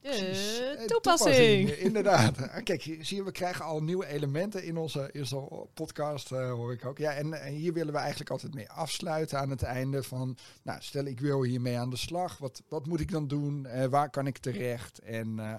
De 0.00 0.08
Precies. 0.08 0.58
toepassing. 0.86 0.88
toepassing. 0.88 1.70
Inderdaad. 1.70 2.38
Ah, 2.54 2.64
Kijk, 2.64 2.82
zie 2.82 3.16
je, 3.16 3.24
we 3.24 3.32
krijgen 3.32 3.64
al 3.64 3.82
nieuwe 3.82 4.06
elementen 4.06 4.64
in 4.64 4.76
onze, 4.76 5.08
in 5.12 5.20
onze 5.20 5.66
podcast, 5.74 6.32
uh, 6.32 6.50
hoor 6.50 6.72
ik 6.72 6.84
ook. 6.84 6.98
Ja, 6.98 7.12
en, 7.12 7.42
en, 7.42 7.52
hier 7.52 7.72
willen 7.72 7.92
we 7.92 7.98
eigenlijk 7.98 8.30
altijd 8.30 8.54
mee 8.54 8.70
afsluiten 8.70 9.38
aan 9.38 9.50
het 9.50 9.62
einde 9.62 10.02
van... 10.02 10.36
Nou, 10.62 10.82
stel 10.82 11.04
ik 11.04 11.20
wil 11.20 11.42
hiermee 11.42 11.78
aan 11.78 11.90
de 11.90 11.96
slag. 11.96 12.38
Wat, 12.38 12.62
wat 12.68 12.86
moet 12.86 13.00
ik 13.00 13.10
dan 13.10 13.28
doen? 13.28 13.66
Uh, 13.66 13.84
waar 13.84 14.10
kan 14.10 14.26
ik 14.26 14.38
terecht? 14.38 14.98
En 14.98 15.36
uh, 15.38 15.54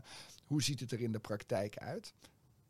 hoe 0.45 0.63
ziet 0.63 0.79
het 0.79 0.91
er 0.91 1.01
in 1.01 1.12
de 1.12 1.19
praktijk 1.19 1.77
uit? 1.77 2.13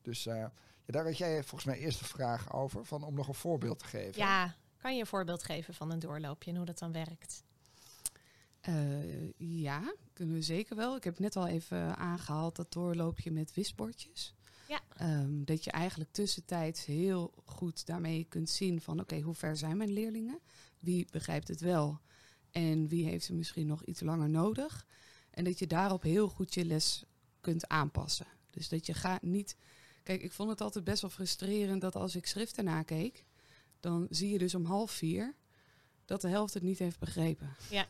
Dus 0.02 0.24
ja, 0.24 0.52
daar 0.86 1.06
had 1.06 1.18
jij 1.18 1.44
volgens 1.44 1.64
mij 1.64 1.80
eerst 1.80 2.00
de 2.00 2.06
vraag 2.06 2.54
over, 2.54 2.86
van, 2.86 3.04
om 3.04 3.14
nog 3.14 3.28
een 3.28 3.34
voorbeeld 3.34 3.80
te 3.80 3.86
geven. 3.86 4.22
Ja, 4.22 4.56
kan 4.78 4.94
je 4.94 5.00
een 5.00 5.08
voorbeeld 5.08 5.44
geven 5.44 5.74
van 5.74 5.92
een 5.92 6.00
doorloopje 6.00 6.52
en 6.52 6.58
hoe 6.58 6.66
dat 6.66 6.80
dan 6.80 6.92
werkt? 6.92 7.44
Uh, 8.70 9.32
ja, 9.38 9.96
kunnen 10.14 10.36
we 10.36 10.42
zeker 10.42 10.76
wel. 10.76 10.96
Ik 10.96 11.04
heb 11.04 11.20
net 11.20 11.36
al 11.36 11.48
even 11.48 11.98
aangehaald 11.98 12.56
dat 12.56 12.74
doorloopje 12.74 13.32
met 13.32 13.54
wisbordjes. 13.54 14.36
Ja. 14.68 14.82
Um, 15.22 15.46
dat 15.46 15.64
je 15.64 15.72
eigenlijk 15.72 16.12
tussentijds 16.12 16.86
heel 16.86 17.34
goed 17.46 17.86
daarmee 17.86 18.26
kunt 18.30 18.50
zien 18.50 18.82
van 18.82 18.94
oké, 18.94 19.04
okay, 19.04 19.22
hoe 19.22 19.34
ver 19.34 19.58
zijn 19.58 19.78
mijn 19.78 19.94
leerlingen? 19.94 20.40
Wie 20.80 21.08
begrijpt 21.12 21.48
het 21.48 21.62
wel? 21.62 22.00
En 22.52 22.88
wie 22.88 23.06
heeft 23.06 23.28
er 23.28 23.36
misschien 23.36 23.68
nog 23.68 23.84
iets 23.84 24.02
langer 24.02 24.30
nodig? 24.30 24.86
En 25.30 25.44
dat 25.44 25.60
je 25.60 25.68
daarop 25.68 26.02
heel 26.02 26.30
goed 26.30 26.54
je 26.54 26.66
les 26.66 27.04
kunt 27.42 27.68
aanpassen. 27.68 28.28
Dus 28.50 28.70
dat 28.70 28.86
je 28.86 28.94
gaat 28.94 29.22
niet. 29.22 29.58
Kijk, 30.04 30.22
ik 30.22 30.32
vond 30.32 30.50
het 30.50 30.62
altijd 30.62 30.84
best 30.84 31.02
wel 31.02 31.10
frustrerend 31.10 31.82
dat 31.82 31.96
als 31.96 32.16
ik 32.16 32.26
schriften 32.26 32.64
nakeek, 32.64 33.26
dan 33.80 34.08
zie 34.10 34.30
je 34.30 34.38
dus 34.38 34.56
om 34.56 34.66
half 34.66 34.92
vier 34.92 35.36
dat 36.06 36.22
de 36.22 36.28
helft 36.28 36.54
het 36.54 36.64
niet 36.64 36.80
heeft 36.80 37.00
begrepen. 37.00 37.56
Ja 37.70 37.88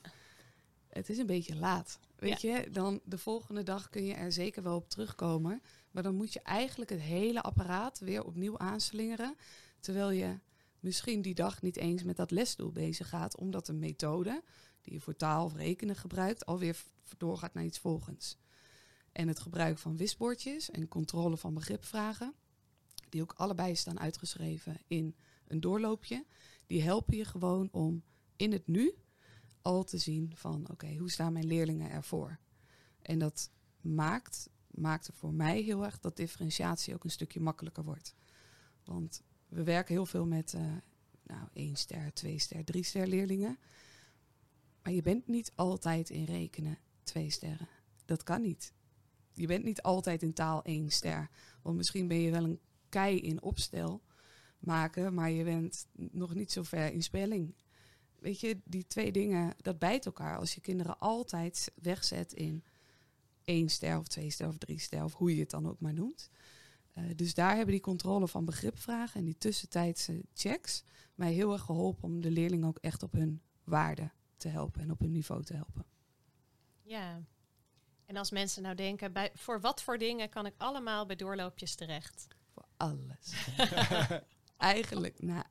het 0.95 1.10
is 1.10 1.17
een 1.17 1.25
beetje 1.25 1.55
laat. 1.55 1.99
Weet 2.15 2.41
ja. 2.41 2.58
je, 2.58 2.69
dan 2.69 3.01
de 3.03 3.17
volgende 3.17 3.63
dag 3.63 3.89
kun 3.89 4.05
je 4.05 4.13
er 4.13 4.31
zeker 4.31 4.63
wel 4.63 4.75
op 4.75 4.89
terugkomen. 4.89 5.62
Maar 5.91 6.03
dan 6.03 6.15
moet 6.15 6.34
je 6.34 6.41
eigenlijk 6.41 6.89
het 6.89 6.99
hele 6.99 7.41
apparaat 7.41 7.99
weer 7.99 8.23
opnieuw 8.23 8.58
aanslingeren. 8.58 9.36
Terwijl 9.79 10.12
je 10.12 10.39
misschien 10.79 11.21
die 11.21 11.34
dag 11.34 11.62
niet 11.62 11.77
eens 11.77 12.03
met 12.03 12.15
dat 12.15 12.31
lesdoel 12.31 12.71
bezig 12.71 13.10
gaat. 13.10 13.38
Omdat 13.38 13.65
de 13.65 13.73
methode 13.73 14.43
die 14.81 14.93
je 14.93 14.99
voor 14.99 15.15
taal 15.15 15.45
of 15.45 15.53
rekenen 15.53 15.95
gebruikt 15.95 16.45
alweer 16.45 16.84
doorgaat 17.17 17.53
naar 17.53 17.65
iets 17.65 17.79
volgens. 17.79 18.38
En 19.12 19.27
het 19.27 19.39
gebruik 19.39 19.77
van 19.77 19.97
wisbordjes 19.97 20.71
en 20.71 20.88
controle 20.88 21.38
van 21.38 21.53
begripvragen, 21.53 22.34
die 23.10 23.21
ook 23.21 23.34
allebei 23.38 23.75
staan 23.75 23.99
uitgeschreven 23.99 24.77
in 24.88 25.15
een 25.47 25.60
doorloopje, 25.60 26.25
die 26.65 26.81
helpen 26.81 27.17
je 27.17 27.25
gewoon 27.25 27.69
om 27.71 28.03
in 28.36 28.51
het 28.51 28.67
nu 28.67 28.93
al 29.65 29.84
te 29.84 29.97
zien 29.97 30.32
van 30.36 30.69
oké, 30.71 30.95
hoe 30.95 31.12
staan 31.12 31.34
mijn 31.34 31.45
leerlingen 31.45 31.91
ervoor? 31.91 32.39
En 33.01 33.19
dat 33.19 33.51
maakt, 33.82 34.49
maakt 34.71 35.08
er 35.08 35.13
voor 35.13 35.34
mij 35.34 35.62
heel 35.62 35.86
erg 35.86 35.99
dat 35.99 36.17
differentiatie 36.17 36.93
ook 36.93 37.04
een 37.04 37.10
stukje 37.10 37.39
makkelijker 37.39 37.84
wordt. 37.84 38.15
Want 38.84 39.21
we 39.47 39.63
werken 39.63 39.93
heel 39.93 40.06
veel 40.06 40.25
met 40.25 40.54
uh, 40.54 40.62
nou, 41.23 41.47
één 41.54 41.75
ster, 41.75 42.13
twee 42.13 42.39
ster, 42.39 42.65
drie 42.65 42.84
ster 42.84 43.08
leerlingen. 43.08 43.58
Maar 44.84 44.93
je 44.93 45.01
bent 45.01 45.28
niet 45.28 45.51
altijd 45.56 46.10
in 46.10 46.23
rekenen 46.23 46.78
twee 47.04 47.30
sterren. 47.30 47.69
Dat 48.06 48.23
kan 48.23 48.41
niet. 48.41 48.73
Je 49.34 49.47
bent 49.47 49.63
niet 49.63 49.82
altijd 49.82 50.23
in 50.23 50.34
taal 50.34 50.63
één 50.63 50.89
ster. 50.89 51.30
Want 51.62 51.78
misschien 51.78 52.08
ben 52.08 52.17
je 52.17 52.32
wel 52.32 52.43
een 52.43 52.60
kei 52.89 53.19
in 53.19 53.41
opstel 53.41 54.01
maken, 54.60 55.13
maar 55.13 55.32
je 55.32 55.43
bent 55.43 55.88
nog 55.93 56.34
niet 56.34 56.51
zo 56.51 56.63
ver 56.63 56.91
in 56.91 57.04
spelling 57.04 57.56
weet 58.25 58.39
je, 58.39 58.61
die 58.63 58.88
twee 58.88 59.11
dingen, 59.11 59.53
dat 59.57 59.79
bijt 59.79 60.05
elkaar. 60.05 60.38
Als 60.38 60.55
je 60.55 60.61
kinderen 60.61 60.99
altijd 60.99 61.71
wegzet 61.75 62.33
in 62.33 62.63
één 63.43 63.69
ster 63.69 63.97
of 63.97 64.07
twee 64.07 64.29
ster 64.29 64.47
of 64.47 64.57
drie 64.57 64.79
ster, 64.79 65.03
of 65.03 65.13
hoe 65.13 65.33
je 65.35 65.39
het 65.39 65.49
dan 65.49 65.67
ook 65.67 65.79
maar 65.79 65.93
noemt. 65.93 66.29
Uh, 66.97 67.03
dus 67.15 67.33
daar 67.33 67.55
hebben 67.55 67.73
die 67.73 67.83
controle 67.83 68.27
van 68.27 68.45
begripvragen 68.45 69.19
en 69.19 69.25
die 69.25 69.38
tussentijdse 69.38 70.23
checks 70.33 70.83
mij 71.15 71.33
heel 71.33 71.53
erg 71.53 71.61
geholpen 71.61 72.03
om 72.03 72.21
de 72.21 72.31
leerlingen 72.31 72.67
ook 72.67 72.77
echt 72.77 73.03
op 73.03 73.11
hun 73.11 73.41
waarde 73.63 74.11
te 74.38 74.47
helpen 74.47 74.81
en 74.81 74.91
op 74.91 74.99
hun 74.99 75.11
niveau 75.11 75.43
te 75.43 75.53
helpen. 75.53 75.85
Ja, 76.81 77.23
en 78.05 78.17
als 78.17 78.31
mensen 78.31 78.61
nou 78.61 78.75
denken, 78.75 79.13
bij, 79.13 79.31
voor 79.33 79.61
wat 79.61 79.81
voor 79.81 79.97
dingen 79.97 80.29
kan 80.29 80.45
ik 80.45 80.53
allemaal 80.57 81.05
bij 81.05 81.15
doorloopjes 81.15 81.75
terecht? 81.75 82.27
Voor 82.53 82.65
alles. 82.77 83.47
Eigenlijk, 84.57 85.21
nou, 85.21 85.43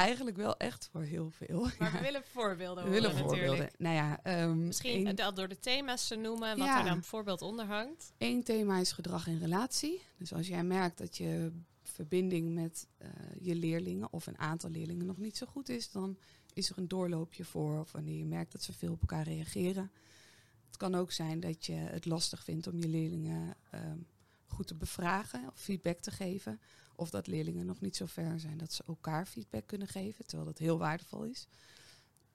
eigenlijk 0.00 0.36
wel 0.36 0.56
echt 0.56 0.88
voor 0.92 1.02
heel 1.02 1.30
veel. 1.30 1.68
Maar 1.78 1.92
we 1.92 2.00
willen 2.00 2.22
voorbeelden 2.24 2.84
we 2.84 2.90
willen. 2.90 3.16
Voorbeelden. 3.16 3.70
Nou 3.78 3.94
ja, 3.94 4.42
um, 4.42 4.66
Misschien 4.66 5.06
een, 5.06 5.14
dat 5.14 5.36
door 5.36 5.48
de 5.48 5.58
thema's 5.58 6.08
te 6.08 6.16
noemen, 6.16 6.58
wat 6.58 6.66
ja, 6.66 6.78
er 6.78 6.84
dan 6.84 6.94
bijvoorbeeld 6.94 7.42
onder 7.42 7.64
hangt. 7.64 8.12
Eén 8.18 8.42
thema 8.42 8.78
is 8.78 8.92
gedrag 8.92 9.26
en 9.26 9.38
relatie. 9.38 10.02
Dus 10.16 10.32
als 10.32 10.46
jij 10.46 10.64
merkt 10.64 10.98
dat 10.98 11.16
je 11.16 11.52
verbinding 11.82 12.54
met 12.54 12.86
uh, 13.02 13.08
je 13.40 13.54
leerlingen 13.54 14.12
of 14.12 14.26
een 14.26 14.38
aantal 14.38 14.70
leerlingen 14.70 15.06
nog 15.06 15.18
niet 15.18 15.36
zo 15.36 15.46
goed 15.46 15.68
is, 15.68 15.90
dan 15.90 16.16
is 16.52 16.70
er 16.70 16.78
een 16.78 16.88
doorloopje 16.88 17.44
voor. 17.44 17.80
Of 17.80 17.92
wanneer 17.92 18.18
je 18.18 18.24
merkt 18.24 18.52
dat 18.52 18.62
ze 18.62 18.72
veel 18.72 18.92
op 18.92 19.00
elkaar 19.00 19.24
reageren. 19.24 19.90
Het 20.66 20.76
kan 20.76 20.94
ook 20.94 21.12
zijn 21.12 21.40
dat 21.40 21.66
je 21.66 21.72
het 21.72 22.04
lastig 22.04 22.44
vindt 22.44 22.66
om 22.66 22.78
je 22.78 22.88
leerlingen 22.88 23.54
um, 23.74 24.06
goed 24.50 24.66
te 24.66 24.74
bevragen 24.74 25.46
of 25.46 25.60
feedback 25.60 25.98
te 25.98 26.10
geven. 26.10 26.60
Of 26.94 27.10
dat 27.10 27.26
leerlingen 27.26 27.66
nog 27.66 27.80
niet 27.80 27.96
zo 27.96 28.06
ver 28.06 28.40
zijn 28.40 28.58
dat 28.58 28.72
ze 28.72 28.84
elkaar 28.86 29.26
feedback 29.26 29.66
kunnen 29.66 29.88
geven, 29.88 30.26
terwijl 30.26 30.48
dat 30.48 30.58
heel 30.58 30.78
waardevol 30.78 31.24
is. 31.24 31.46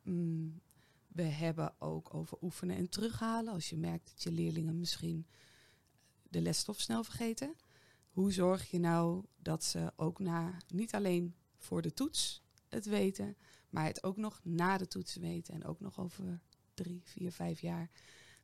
Mm, 0.01 0.61
we 1.07 1.23
hebben 1.23 1.75
ook 1.79 2.13
over 2.13 2.37
oefenen 2.41 2.75
en 2.75 2.89
terughalen. 2.89 3.53
Als 3.53 3.69
je 3.69 3.77
merkt 3.77 4.09
dat 4.09 4.23
je 4.23 4.31
leerlingen 4.31 4.79
misschien 4.79 5.27
de 6.29 6.41
lesstof 6.41 6.79
snel 6.79 7.03
vergeten. 7.03 7.55
Hoe 8.09 8.31
zorg 8.31 8.71
je 8.71 8.79
nou 8.79 9.25
dat 9.35 9.63
ze 9.63 9.93
ook 9.95 10.19
na, 10.19 10.57
niet 10.67 10.93
alleen 10.93 11.35
voor 11.57 11.81
de 11.81 11.93
toets 11.93 12.43
het 12.69 12.85
weten, 12.85 13.37
maar 13.69 13.85
het 13.85 14.03
ook 14.03 14.17
nog 14.17 14.39
na 14.43 14.77
de 14.77 14.87
toetsen 14.87 15.21
weten. 15.21 15.53
En 15.53 15.65
ook 15.65 15.79
nog 15.79 15.99
over 15.99 16.41
drie, 16.73 17.01
vier, 17.03 17.31
vijf 17.31 17.61
jaar 17.61 17.89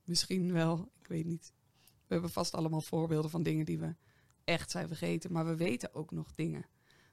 misschien 0.04 0.52
wel, 0.52 0.92
ik 1.00 1.08
weet 1.08 1.26
niet. 1.26 1.54
We 2.12 2.18
hebben 2.18 2.36
vast 2.36 2.54
allemaal 2.54 2.82
voorbeelden 2.82 3.32
van 3.32 3.44
dingen 3.44 3.66
die 3.66 3.80
we 3.80 3.96
echt 4.44 4.72
zijn 4.72 4.88
vergeten, 4.88 5.32
maar 5.32 5.46
we 5.46 5.56
weten 5.56 5.94
ook 5.94 6.12
nog 6.12 6.34
dingen 6.36 6.66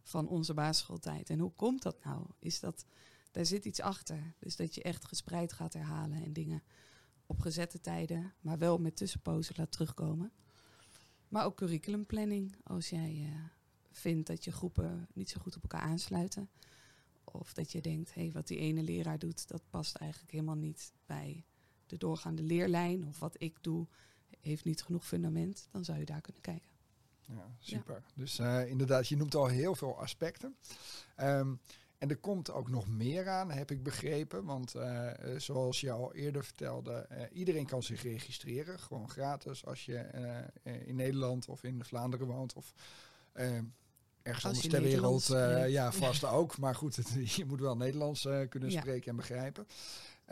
van 0.02 0.28
onze 0.28 0.54
basisschooltijd. 0.54 1.30
En 1.30 1.38
hoe 1.38 1.52
komt 1.56 1.82
dat 1.82 2.04
nou? 2.04 2.26
Is 2.38 2.60
dat, 2.60 2.86
daar 3.30 3.46
zit 3.46 3.64
iets 3.64 3.80
achter. 3.80 4.34
Dus 4.38 4.56
dat 4.56 4.74
je 4.74 4.82
echt 4.82 5.04
gespreid 5.04 5.52
gaat 5.52 5.72
herhalen 5.72 6.24
en 6.24 6.32
dingen 6.32 6.62
op 7.26 7.40
gezette 7.40 7.80
tijden, 7.80 8.34
maar 8.40 8.58
wel 8.58 8.78
met 8.78 8.96
tussenpozen 8.96 9.54
laat 9.56 9.72
terugkomen. 9.72 10.32
Maar 11.28 11.44
ook 11.44 11.56
curriculumplanning, 11.56 12.56
als 12.62 12.88
jij 12.88 13.14
uh, 13.14 13.44
vindt 13.90 14.26
dat 14.26 14.44
je 14.44 14.52
groepen 14.52 15.08
niet 15.12 15.30
zo 15.30 15.40
goed 15.40 15.56
op 15.56 15.62
elkaar 15.62 15.80
aansluiten. 15.80 16.50
Of 17.24 17.52
dat 17.52 17.72
je 17.72 17.80
denkt, 17.80 18.14
hé, 18.14 18.22
hey, 18.22 18.32
wat 18.32 18.46
die 18.46 18.58
ene 18.58 18.82
leraar 18.82 19.18
doet, 19.18 19.48
dat 19.48 19.62
past 19.70 19.94
eigenlijk 19.96 20.32
helemaal 20.32 20.56
niet 20.56 20.92
bij 21.06 21.44
de 21.86 21.96
doorgaande 21.96 22.42
leerlijn. 22.42 23.06
Of 23.06 23.18
wat 23.18 23.34
ik 23.38 23.56
doe, 23.60 23.86
heeft 24.40 24.64
niet 24.64 24.82
genoeg 24.82 25.06
fundament. 25.06 25.68
Dan 25.70 25.84
zou 25.84 25.98
je 25.98 26.04
daar 26.04 26.20
kunnen 26.20 26.42
kijken. 26.42 26.68
Ja, 27.34 27.46
super. 27.58 28.02
Dus 28.14 28.38
uh, 28.38 28.70
inderdaad, 28.70 29.08
je 29.08 29.16
noemt 29.16 29.34
al 29.34 29.46
heel 29.46 29.74
veel 29.74 29.98
aspecten. 29.98 30.56
Um, 31.20 31.60
en 31.98 32.10
er 32.10 32.16
komt 32.16 32.50
ook 32.50 32.68
nog 32.68 32.88
meer 32.88 33.28
aan, 33.28 33.50
heb 33.50 33.70
ik 33.70 33.82
begrepen. 33.82 34.44
Want 34.44 34.74
uh, 34.74 35.10
zoals 35.36 35.80
je 35.80 35.90
al 35.90 36.14
eerder 36.14 36.44
vertelde, 36.44 37.06
uh, 37.12 37.22
iedereen 37.32 37.66
kan 37.66 37.82
zich 37.82 38.02
registreren. 38.02 38.78
Gewoon 38.78 39.10
gratis 39.10 39.66
als 39.66 39.84
je 39.84 39.96
in 40.62 40.96
Nederland 40.96 41.48
of 41.48 41.62
in 41.62 41.84
Vlaanderen 41.84 42.26
woont. 42.26 42.54
Of 42.54 42.72
ergens 44.22 44.44
anders 44.44 44.68
ter 44.68 44.82
wereld. 44.82 45.26
ja, 45.68 45.92
vast 46.06 46.24
ook. 46.24 46.58
Maar 46.58 46.74
goed, 46.74 46.96
het, 46.96 47.12
je 47.36 47.44
moet 47.44 47.60
wel 47.60 47.76
Nederlands 47.76 48.28
kunnen 48.48 48.70
ja. 48.70 48.80
spreken 48.80 49.10
en 49.10 49.16
begrijpen. 49.16 49.66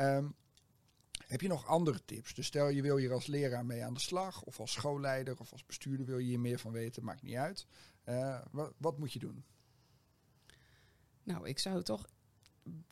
Um, 0.01 0.35
heb 1.27 1.41
je 1.41 1.49
nog 1.49 1.67
andere 1.67 2.05
tips? 2.05 2.35
Dus 2.35 2.47
stel 2.47 2.69
je 2.69 2.83
wil 2.83 2.97
hier 2.97 3.13
als 3.13 3.27
leraar 3.27 3.67
mee 3.67 3.85
aan 3.85 3.95
de 3.95 4.01
slag. 4.01 4.43
Of 4.43 4.61
als 4.61 4.73
schoolleider 4.73 5.39
of 5.39 5.53
als 5.53 5.65
bestuurder 5.65 6.07
wil 6.07 6.19
je 6.19 6.27
hier 6.27 6.41
meer 6.41 6.59
van 6.59 6.73
weten. 6.73 7.05
Maakt 7.05 7.23
niet 7.23 7.35
uit. 7.35 7.67
Wat, 8.51 8.75
wat 8.77 8.99
moet 8.99 9.13
je 9.13 9.19
doen? 9.19 9.45
Nou, 11.23 11.49
ik 11.49 11.59
zou 11.59 11.83
toch 11.83 12.07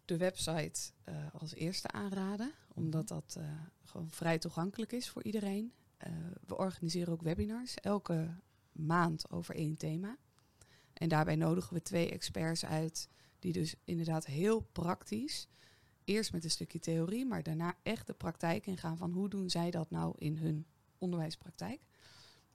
de 0.05 0.17
website 0.17 0.81
uh, 1.05 1.35
als 1.35 1.55
eerste 1.55 1.89
aanraden, 1.89 2.53
omdat 2.75 3.09
mhm. 3.09 3.15
dat 3.15 3.37
uh, 3.39 3.61
gewoon 3.83 4.11
vrij 4.11 4.39
toegankelijk 4.39 4.93
is 4.93 5.09
voor 5.09 5.23
iedereen. 5.23 5.73
We 6.47 6.57
organiseren 6.57 7.13
ook 7.13 7.23
webinars, 7.23 7.75
elke 7.75 8.37
maand 8.73 9.31
over 9.31 9.55
één 9.55 9.77
thema. 9.77 10.17
En 10.93 11.09
daarbij 11.09 11.37
nodigen 11.37 11.75
we 11.75 11.83
twee 11.83 12.11
experts 12.11 12.65
uit, 12.65 13.09
die 13.39 13.53
dus 13.53 13.75
inderdaad 13.85 14.27
heel 14.27 14.61
praktisch, 14.61 15.49
eerst 16.05 16.33
met 16.33 16.45
een 16.45 16.51
stukje 16.51 16.79
theorie, 16.79 17.27
maar 17.27 17.43
daarna 17.43 17.77
echt 17.83 18.07
de 18.07 18.13
praktijk 18.13 18.67
ingaan 18.67 18.97
van 18.97 19.13
hoe 19.13 19.29
doen 19.29 19.51
zij 19.51 19.71
dat 19.71 19.91
nou 19.91 20.15
in 20.19 20.37
hun 20.37 20.67
onderwijspraktijk. 20.99 21.81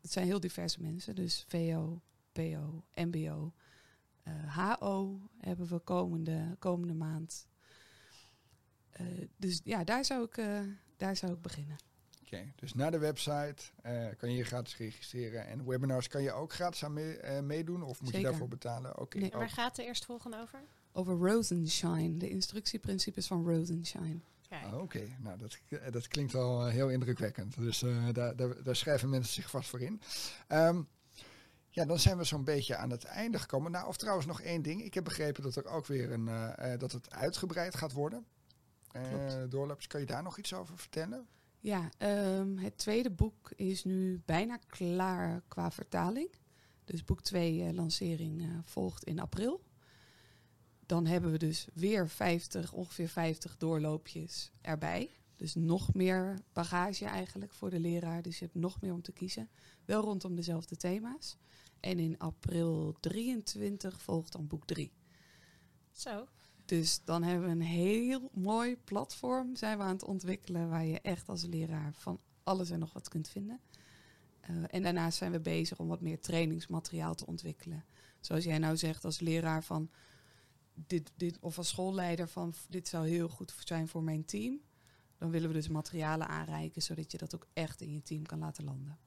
Het 0.02 0.12
zijn 0.12 0.26
heel 0.26 0.40
diverse 0.40 0.82
mensen, 0.82 1.16
dus 1.16 1.46
VO, 1.48 2.02
PO, 2.32 2.84
MBO, 2.96 3.54
HO 4.48 5.20
eh, 5.22 5.46
hebben 5.48 5.68
we 5.68 5.80
komende, 5.80 6.56
komende 6.60 6.94
maand. 6.94 7.48
Uh, 9.02 9.28
dus 9.38 9.62
ja, 9.64 9.84
daar 9.84 10.06
zou 10.06 10.24
ik, 10.24 10.38
uh, 10.38 10.60
daar 10.98 11.16
zou 11.16 11.34
ik 11.34 11.42
beginnen. 11.42 11.78
Oké, 12.22 12.36
okay, 12.36 12.54
dus 12.56 12.74
naar 12.74 12.92
de 12.92 12.98
website 12.98 13.64
kan 14.18 14.32
je 14.32 14.38
je 14.38 14.44
gratis 14.44 14.78
registreren. 14.78 15.48
En 15.48 15.66
webinars 15.66 16.08
kan 16.08 16.22
je 16.22 16.32
ook 16.32 16.54
gratis 16.54 16.84
aan 16.84 16.94
mee, 16.94 17.42
meedoen 17.42 17.84
of 17.84 18.02
moet 18.02 18.10
Zeker. 18.10 18.20
je 18.20 18.26
daarvoor 18.26 18.48
betalen? 18.48 18.92
Oké. 18.92 19.02
Okay, 19.02 19.22
nee. 19.22 19.32
Waar 19.32 19.50
gaat 19.50 19.76
de 19.76 19.84
eerstvolgende 19.84 20.42
over? 20.42 20.60
Over 21.00 21.18
Rosenshine, 21.18 22.18
de 22.18 22.30
instructieprincipes 22.30 23.28
van 23.28 23.46
Rosenshine. 23.46 24.20
Oh, 24.50 24.74
Oké, 24.74 24.82
okay. 24.82 25.16
nou 25.20 25.38
dat, 25.38 25.58
dat 25.92 26.08
klinkt 26.08 26.36
al 26.36 26.66
heel 26.66 26.90
indrukwekkend. 26.90 27.58
Dus 27.58 27.80
daar, 28.14 28.36
daar, 28.36 28.64
daar, 28.64 28.76
schrijven 28.76 29.10
mensen 29.10 29.34
zich 29.34 29.50
vast 29.50 29.70
voor 29.70 29.82
in. 29.82 30.02
Um, 30.48 30.88
ja, 31.70 31.86
dan 31.86 32.00
zijn 32.00 32.18
we 32.18 32.24
zo'n 32.24 32.44
beetje 32.44 32.76
aan 32.76 32.90
het 32.90 33.04
einde 33.04 33.40
gekomen. 33.40 33.72
Nou, 33.72 33.88
of 33.88 33.98
trouwens 33.98 34.26
nog 34.28 34.42
één 34.42 34.62
ding. 34.62 34.84
Ik 34.84 34.94
heb 34.94 35.04
begrepen 35.04 35.44
dat 35.44 35.56
er 35.56 35.66
ook 35.66 35.86
weer 35.86 36.12
een 36.12 36.28
uh, 36.28 36.78
dat 36.78 36.92
het 36.92 37.12
uitgebreid 37.12 37.76
gaat 37.76 37.94
worden. 37.94 38.26
Uh, 38.96 39.44
doorloops. 39.50 39.88
Kan 39.88 40.00
je 40.00 40.06
daar 40.06 40.24
nog 40.24 40.38
iets 40.38 40.54
over 40.54 40.78
vertellen? 40.78 41.28
Ja, 41.60 41.90
um, 42.00 42.58
het 42.58 42.78
tweede 42.78 43.12
boek 43.12 43.52
is 43.56 43.84
nu 43.84 44.22
bijna 44.26 44.60
klaar 44.68 45.42
qua 45.48 45.72
vertaling. 45.72 46.30
Dus 46.86 47.04
boek 47.04 47.22
2 47.22 47.58
uh, 47.58 47.72
lancering 47.72 48.62
volgt 48.64 49.04
in 49.04 49.20
april. 49.20 49.68
Dan 50.90 51.06
hebben 51.06 51.32
we 51.32 51.38
dus 51.38 51.68
weer 51.74 52.10
50, 52.10 52.74
ongeveer 52.74 53.08
50 53.08 53.58
doorloopjes 53.58 54.52
erbij. 54.62 55.10
Dus 55.36 55.56
nog 55.56 55.94
meer 55.94 56.40
bagage 56.54 57.06
eigenlijk 57.06 57.54
voor 57.54 57.70
de 57.70 57.80
leraar. 57.80 58.22
Dus 58.22 58.40
je 58.40 58.46
hebt 58.46 58.58
nog 58.58 58.82
meer 58.82 58.94
om 58.94 59.02
te 59.02 59.12
kiezen. 59.12 59.50
Wel 59.86 60.02
rondom 60.02 60.36
dezelfde 60.36 60.76
thema's. 60.76 61.38
En 61.80 62.00
in 62.00 62.18
april 62.18 62.98
23 63.00 64.02
volgt 64.02 64.32
dan 64.32 64.48
boek 64.48 64.66
3. 64.66 64.92
Zo. 65.92 66.28
Dus 66.66 67.04
dan 67.04 67.24
hebben 67.24 67.46
we 67.46 67.52
een 67.52 67.62
heel 67.62 68.30
mooi 68.34 68.78
platform 68.78 69.56
zijn 69.56 69.78
we 69.78 69.84
aan 69.84 69.94
het 69.94 70.04
ontwikkelen 70.04 70.70
waar 70.70 70.86
je 70.86 71.02
echt 71.02 71.30
als 71.30 71.46
leraar 71.46 71.94
van 71.94 72.20
alles 72.44 72.70
en 72.70 72.80
nog 72.80 72.94
wat 72.94 73.10
kunt 73.10 73.28
vinden. 73.28 73.60
Uh, 74.50 74.64
en 74.68 74.84
daarnaast 74.84 75.18
zijn 75.18 75.32
we 75.32 75.40
bezig 75.40 75.80
om 75.80 75.88
wat 75.88 76.02
meer 76.02 76.20
trainingsmateriaal 76.20 77.16
te 77.16 77.26
ontwikkelen. 77.26 77.86
Zoals 78.20 78.44
jij 78.44 78.58
nou 78.58 78.78
zegt 78.78 79.06
als 79.06 79.20
leraar 79.20 79.64
van 79.64 79.90
dit, 80.88 81.12
dit 81.16 81.40
of 81.40 81.58
als 81.58 81.68
schoolleider 81.68 82.28
van 82.28 82.54
dit 82.70 82.88
zou 82.88 83.08
heel 83.08 83.30
goed 83.30 83.54
zijn 83.60 83.88
voor 83.88 84.04
mijn 84.04 84.26
team. 84.26 84.60
Dan 85.18 85.30
willen 85.30 85.48
we 85.48 85.54
dus 85.54 85.68
materialen 85.68 86.28
aanreiken 86.28 86.82
zodat 86.82 87.12
je 87.12 87.18
dat 87.18 87.36
ook 87.36 87.48
echt 87.54 87.82
in 87.82 87.94
je 87.94 88.02
team 88.02 88.26
kan 88.26 88.40
laten 88.40 88.64
landen. 88.64 88.98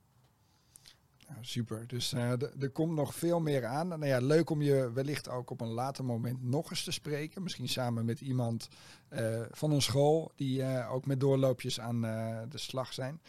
Nou, 1.28 1.44
super. 1.44 1.87
Dus 1.87 2.12
uh, 2.12 2.30
er 2.62 2.70
komt 2.70 2.94
nog 2.94 3.14
veel 3.14 3.40
meer 3.40 3.66
aan. 3.66 3.88
Nou 3.88 4.06
ja, 4.06 4.18
leuk 4.20 4.50
om 4.50 4.62
je 4.62 4.92
wellicht 4.92 5.28
ook 5.28 5.50
op 5.50 5.61
een 5.61 5.72
later 5.72 6.04
moment 6.04 6.42
nog 6.42 6.70
eens 6.70 6.85
te 6.85 6.90
spreken. 6.90 7.42
Misschien 7.42 7.68
samen 7.68 8.04
met 8.04 8.20
iemand 8.20 8.68
uh, 9.11 9.42
van 9.50 9.70
een 9.70 9.82
school 9.82 10.32
die 10.37 10.58
uh, 10.58 10.92
ook 10.92 11.06
met 11.06 11.20
doorloopjes 11.20 11.80
aan 11.80 12.00
de 12.48 12.58
slag 12.58 12.92
zijn. 12.92 13.20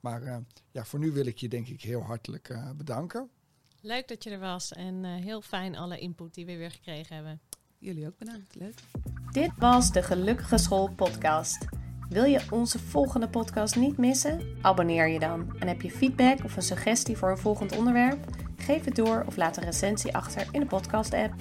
Maar 0.00 0.42
ja, 0.70 0.84
voor 0.84 0.98
nu 0.98 1.12
wil 1.12 1.26
ik 1.26 1.38
je 1.38 1.48
denk 1.48 1.68
ik 1.68 1.82
heel 1.82 2.02
hartelijk 2.02 2.58
bedanken. 2.76 3.30
Leuk 3.80 4.08
dat 4.08 4.24
je 4.24 4.30
er 4.30 4.38
was 4.38 4.72
en 4.72 5.04
heel 5.04 5.40
fijn 5.40 5.76
alle 5.76 5.98
input 5.98 6.34
die 6.34 6.46
we 6.46 6.56
weer 6.56 6.70
gekregen 6.70 7.14
hebben. 7.14 7.40
Jullie 7.86 8.06
ook 8.06 8.18
bedankt. 8.18 8.54
Leuk. 8.54 8.74
Dit 9.30 9.50
was 9.58 9.92
de 9.92 10.02
Gelukkige 10.02 10.58
School 10.58 10.90
podcast. 10.90 11.64
Wil 12.08 12.24
je 12.24 12.40
onze 12.50 12.78
volgende 12.78 13.28
podcast 13.28 13.76
niet 13.76 13.96
missen? 13.96 14.40
Abonneer 14.62 15.08
je 15.08 15.18
dan. 15.18 15.56
En 15.58 15.68
heb 15.68 15.82
je 15.82 15.90
feedback 15.90 16.44
of 16.44 16.56
een 16.56 16.62
suggestie 16.62 17.16
voor 17.16 17.30
een 17.30 17.38
volgend 17.38 17.76
onderwerp? 17.76 18.18
Geef 18.56 18.84
het 18.84 18.96
door 18.96 19.24
of 19.26 19.36
laat 19.36 19.56
een 19.56 19.64
recensie 19.64 20.14
achter 20.16 20.48
in 20.50 20.60
de 20.60 20.66
podcast-app. 20.66 21.34